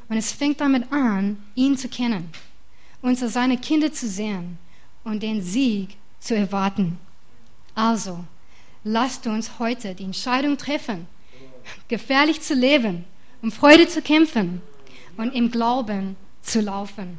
Und 0.10 0.18
es 0.18 0.34
fängt 0.34 0.60
damit 0.60 0.92
an, 0.92 1.42
ihn 1.56 1.78
zu 1.78 1.88
kennen, 1.88 2.30
uns 3.02 3.24
als 3.24 3.32
seine 3.32 3.58
Kinder 3.58 3.90
zu 3.94 4.10
sehen 4.10 4.58
und 5.06 5.24
den 5.24 5.42
Sieg 5.42 5.96
zu 6.20 6.36
erwarten. 6.36 7.00
Also, 7.74 8.26
lasst 8.84 9.26
uns 9.26 9.58
heute 9.58 9.96
die 9.96 10.04
Entscheidung 10.04 10.58
treffen, 10.58 11.08
gefährlich 11.88 12.42
zu 12.42 12.54
leben, 12.54 13.06
um 13.42 13.50
Freude 13.50 13.88
zu 13.88 14.02
kämpfen 14.02 14.62
und 15.16 15.34
im 15.34 15.50
Glauben 15.50 16.18
zu 16.42 16.60
laufen. 16.60 17.18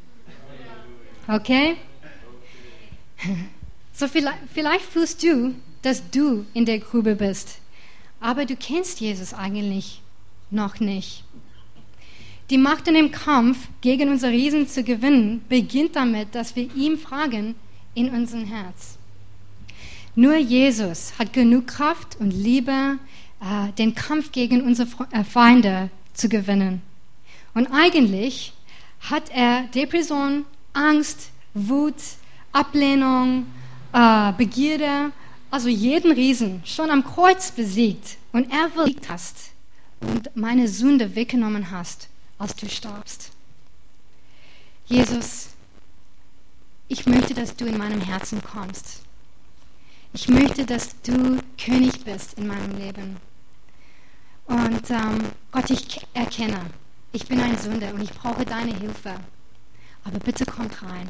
Okay? 1.26 1.76
So 3.94 4.08
vielleicht, 4.08 4.38
vielleicht 4.52 4.84
fühlst 4.84 5.22
du, 5.22 5.54
dass 5.82 6.10
du 6.10 6.44
in 6.52 6.64
der 6.64 6.80
Grube 6.80 7.14
bist, 7.14 7.58
aber 8.20 8.44
du 8.44 8.56
kennst 8.56 9.00
Jesus 9.00 9.32
eigentlich 9.32 10.02
noch 10.50 10.80
nicht. 10.80 11.22
Die 12.50 12.58
Macht 12.58 12.88
in 12.88 12.94
dem 12.94 13.10
Kampf 13.10 13.68
gegen 13.80 14.10
unser 14.10 14.30
Riesen 14.30 14.68
zu 14.68 14.82
gewinnen 14.82 15.44
beginnt 15.48 15.96
damit, 15.96 16.34
dass 16.34 16.56
wir 16.56 16.74
ihm 16.74 16.98
fragen 16.98 17.54
in 17.94 18.10
unserem 18.10 18.44
Herz. 18.44 18.98
Nur 20.16 20.36
Jesus 20.36 21.14
hat 21.18 21.32
genug 21.32 21.68
Kraft 21.68 22.16
und 22.20 22.30
Liebe, 22.32 22.98
äh, 23.40 23.72
den 23.78 23.94
Kampf 23.94 24.32
gegen 24.32 24.62
unsere 24.62 24.88
äh, 25.12 25.24
Feinde 25.24 25.90
zu 26.12 26.28
gewinnen. 26.28 26.82
Und 27.54 27.68
eigentlich 27.68 28.52
hat 29.00 29.30
er 29.30 29.62
Depression, 29.74 30.44
Angst, 30.72 31.30
Wut, 31.54 31.94
Ablehnung, 32.52 33.46
äh, 33.94 34.32
Begierde, 34.32 35.12
also 35.50 35.68
jeden 35.68 36.12
Riesen 36.12 36.62
schon 36.64 36.90
am 36.90 37.04
Kreuz 37.04 37.52
besiegt 37.52 38.18
und 38.32 38.50
er 38.52 38.74
will 38.74 38.96
hast 39.08 39.52
und 40.00 40.34
meine 40.36 40.68
Sünde 40.68 41.14
weggenommen 41.14 41.70
hast, 41.70 42.08
als 42.38 42.56
du 42.56 42.68
starbst. 42.68 43.30
Jesus, 44.86 45.50
ich 46.88 47.06
möchte, 47.06 47.34
dass 47.34 47.56
du 47.56 47.64
in 47.66 47.78
meinem 47.78 48.00
Herzen 48.00 48.42
kommst. 48.42 49.02
Ich 50.12 50.28
möchte, 50.28 50.66
dass 50.66 51.00
du 51.02 51.38
König 51.56 52.04
bist 52.04 52.34
in 52.34 52.46
meinem 52.48 52.76
Leben. 52.76 53.16
Und 54.46 54.90
ähm, 54.90 55.30
Gott, 55.52 55.70
ich 55.70 56.06
erkenne, 56.12 56.60
ich 57.12 57.26
bin 57.26 57.40
ein 57.40 57.56
Sünder 57.56 57.94
und 57.94 58.02
ich 58.02 58.12
brauche 58.12 58.44
deine 58.44 58.76
Hilfe. 58.76 59.14
Aber 60.04 60.18
bitte 60.18 60.44
kommt 60.44 60.82
rein. 60.82 61.08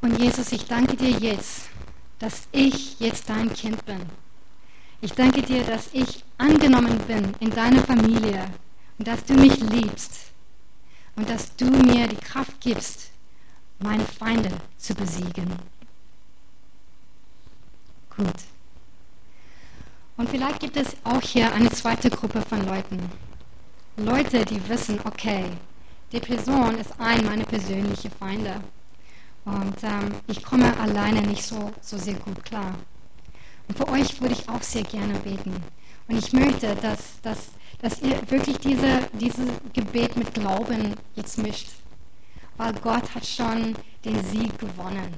Und 0.00 0.18
Jesus, 0.18 0.52
ich 0.52 0.64
danke 0.66 0.96
dir 0.96 1.10
jetzt, 1.10 1.68
dass 2.18 2.48
ich 2.52 2.98
jetzt 3.00 3.28
dein 3.28 3.52
Kind 3.52 3.84
bin. 3.84 4.00
Ich 5.00 5.12
danke 5.12 5.42
dir, 5.42 5.62
dass 5.64 5.90
ich 5.92 6.24
angenommen 6.38 6.98
bin 7.06 7.34
in 7.40 7.50
deiner 7.50 7.82
Familie 7.82 8.46
und 8.98 9.06
dass 9.06 9.24
du 9.24 9.34
mich 9.34 9.58
liebst 9.60 10.32
und 11.16 11.28
dass 11.28 11.54
du 11.56 11.66
mir 11.66 12.08
die 12.08 12.16
Kraft 12.16 12.60
gibst, 12.60 13.10
meine 13.80 14.04
Feinde 14.04 14.50
zu 14.76 14.94
besiegen. 14.94 15.52
Gut. 18.16 18.34
Und 20.16 20.28
vielleicht 20.28 20.58
gibt 20.60 20.76
es 20.76 20.96
auch 21.04 21.22
hier 21.22 21.52
eine 21.52 21.70
zweite 21.70 22.10
Gruppe 22.10 22.42
von 22.42 22.66
Leuten. 22.66 22.98
Leute, 23.96 24.44
die 24.44 24.68
wissen, 24.68 24.98
okay, 25.04 25.44
Depression 26.12 26.76
ist 26.78 26.90
ein 26.98 27.24
meiner 27.24 27.44
persönlichen 27.44 28.10
Feinde. 28.10 28.60
Und 29.48 29.82
ähm, 29.82 30.14
ich 30.26 30.42
komme 30.42 30.78
alleine 30.78 31.22
nicht 31.22 31.42
so, 31.42 31.72
so 31.80 31.96
sehr 31.96 32.14
gut 32.14 32.44
klar. 32.44 32.74
Und 33.66 33.78
für 33.78 33.88
euch 33.88 34.20
würde 34.20 34.34
ich 34.34 34.46
auch 34.48 34.62
sehr 34.62 34.82
gerne 34.82 35.18
beten. 35.20 35.54
Und 36.06 36.18
ich 36.18 36.32
möchte, 36.34 36.74
dass, 36.76 37.20
dass, 37.22 37.48
dass 37.80 38.02
ihr 38.02 38.20
wirklich 38.30 38.58
diese, 38.58 39.08
dieses 39.14 39.46
Gebet 39.72 40.16
mit 40.16 40.34
Glauben 40.34 40.94
jetzt 41.14 41.38
mischt. 41.38 41.70
Weil 42.58 42.74
Gott 42.74 43.14
hat 43.14 43.24
schon 43.26 43.74
den 44.04 44.22
Sieg 44.24 44.58
gewonnen. 44.58 45.14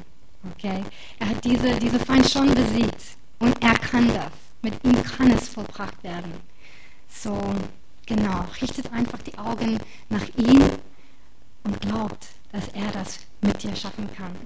Okay? 0.52 0.84
Er 1.18 1.28
hat 1.28 1.44
diese, 1.44 1.78
diese 1.80 1.98
Feind 1.98 2.28
schon 2.28 2.54
besiegt. 2.54 3.02
Und 3.40 3.60
er 3.60 3.74
kann 3.74 4.06
das. 4.08 4.30
Mit 4.62 4.74
ihm 4.84 5.02
kann 5.02 5.30
es 5.32 5.48
vollbracht 5.48 6.04
werden. 6.04 6.34
So, 7.08 7.36
genau. 8.06 8.44
Richtet 8.60 8.92
einfach 8.92 9.18
die 9.22 9.36
Augen 9.38 9.78
nach 10.08 10.28
ihm 10.36 10.62
und 11.64 11.80
glaubt, 11.80 12.26
dass 12.52 12.68
er 12.68 12.90
das 12.92 13.20
mit 13.40 13.62
dir 13.62 13.74
schaffen 13.74 14.08
kann. 14.14 14.36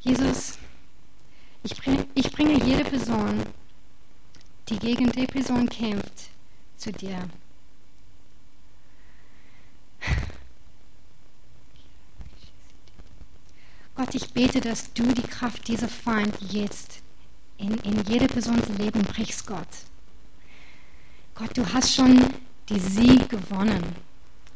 Jesus, 0.00 0.58
ich 1.64 1.76
bringe, 1.76 2.06
ich 2.14 2.30
bringe 2.30 2.62
jede 2.64 2.84
Person, 2.84 3.42
die 4.68 4.78
gegen 4.78 5.10
die 5.10 5.26
Person 5.26 5.68
kämpft, 5.68 6.30
zu 6.76 6.92
dir. 6.92 7.28
Gott, 13.96 14.14
ich 14.14 14.32
bete, 14.32 14.60
dass 14.60 14.92
du 14.92 15.12
die 15.12 15.22
Kraft 15.22 15.66
dieser 15.66 15.88
Feind 15.88 16.36
jetzt 16.52 17.02
in, 17.56 17.74
in 17.78 18.04
jede 18.04 18.26
Persons 18.28 18.68
Leben 18.78 19.02
brichst, 19.02 19.46
Gott. 19.46 19.66
Gott, 21.38 21.54
du 21.54 21.70
hast 21.70 21.94
schon 21.94 22.32
die 22.70 22.80
Sieg 22.80 23.28
gewonnen. 23.28 23.84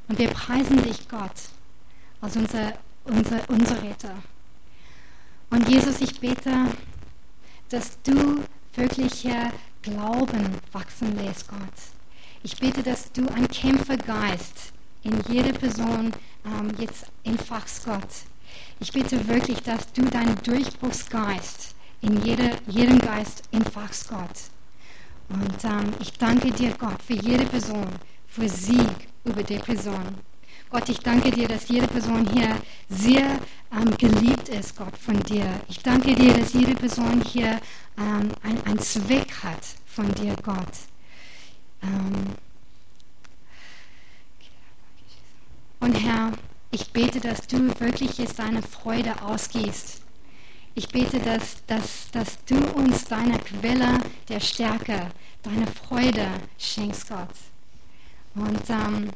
Und 0.09 0.18
wir 0.18 0.28
preisen 0.31 0.83
dich, 0.83 1.07
Gott, 1.11 1.31
als 2.22 2.37
unser, 2.37 2.72
unser, 3.05 3.51
unser 3.51 3.83
Retter. 3.83 4.14
Und 5.51 5.68
Jesus, 5.68 6.01
ich 6.01 6.18
bete, 6.18 6.68
dass 7.68 8.01
du 8.03 8.43
wirklich 8.74 9.12
hier 9.12 9.53
Glauben 9.83 10.57
wachsen 10.72 11.16
lässt, 11.16 11.49
Gott. 11.49 11.59
Ich 12.43 12.57
bete, 12.57 12.83
dass 12.83 13.12
du 13.12 13.28
einen 13.28 13.49
Kämpfergeist 13.49 14.72
in 15.03 15.20
jede 15.28 15.53
Person 15.53 16.12
ähm, 16.47 16.72
jetzt 16.78 17.12
entfachst, 17.24 17.85
Gott. 17.85 18.09
Ich 18.78 18.91
bitte 18.91 19.28
wirklich, 19.28 19.62
dass 19.62 19.93
du 19.93 20.03
deinen 20.03 20.37
Durchbruchsgeist 20.43 21.74
in 22.01 22.22
jede, 22.22 22.53
jedem 22.66 22.99
Geist 22.99 23.43
entfachst, 23.53 24.09
Gott. 24.09 24.51
Und 25.31 25.64
ähm, 25.64 25.93
ich 26.01 26.12
danke 26.18 26.51
dir, 26.51 26.72
Gott, 26.76 27.01
für 27.03 27.14
jede 27.14 27.47
Person, 27.47 27.87
für 28.26 28.49
Sieg 28.49 29.09
über 29.24 29.43
Depression. 29.43 30.18
Gott, 30.70 30.89
ich 30.89 30.99
danke 31.01 31.31
dir, 31.31 31.49
dass 31.49 31.68
jede 31.68 31.89
Person 31.89 32.28
hier 32.33 32.57
sehr 32.89 33.39
ähm, 33.72 33.97
geliebt 33.97 34.49
ist, 34.49 34.76
Gott, 34.76 34.97
von 34.97 35.20
dir. 35.24 35.61
Ich 35.68 35.81
danke 35.81 36.14
dir, 36.14 36.33
dass 36.33 36.53
jede 36.53 36.74
Person 36.74 37.22
hier 37.22 37.61
ähm, 37.99 38.31
einen 38.43 38.78
Zweck 38.78 39.33
hat 39.43 39.64
von 39.87 40.12
dir, 40.14 40.35
Gott. 40.43 40.72
Ähm 41.83 42.35
und 45.81 45.95
Herr, 45.95 46.33
ich 46.70 46.93
bete, 46.93 47.20
dass 47.20 47.47
du 47.47 47.68
wirklich 47.81 48.18
jetzt 48.18 48.39
deine 48.39 48.62
Freude 48.62 49.22
ausgießt. 49.22 49.99
Ich 50.81 50.89
bete, 50.89 51.18
dass, 51.18 51.62
dass, 51.66 52.11
dass 52.11 52.43
du 52.47 52.57
uns 52.72 53.05
deine 53.05 53.39
Quelle 53.39 53.99
der 54.31 54.41
Stärke, 54.41 55.11
deine 55.43 55.66
Freude 55.66 56.26
schenkst, 56.57 57.07
Gott. 57.07 57.28
Und 58.35 58.62
ähm, 58.70 59.11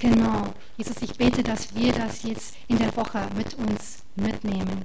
genau, 0.00 0.52
Jesus, 0.76 0.96
ich 1.02 1.16
bete, 1.16 1.40
dass 1.44 1.72
wir 1.76 1.92
das 1.92 2.24
jetzt 2.24 2.56
in 2.66 2.78
der 2.78 2.96
Woche 2.96 3.28
mit 3.36 3.54
uns 3.54 4.02
mitnehmen. 4.16 4.84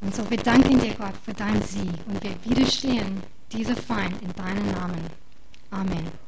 Und 0.00 0.12
so, 0.12 0.28
wir 0.28 0.38
danken 0.38 0.80
dir, 0.80 0.94
Gott, 0.94 1.14
für 1.24 1.32
deinen 1.32 1.62
Sieg 1.62 1.94
und 2.08 2.20
wir 2.24 2.34
widerstehen 2.42 3.22
diese 3.52 3.76
Feind 3.76 4.20
in 4.22 4.32
deinem 4.34 4.72
Namen. 4.72 5.06
Amen. 5.70 6.25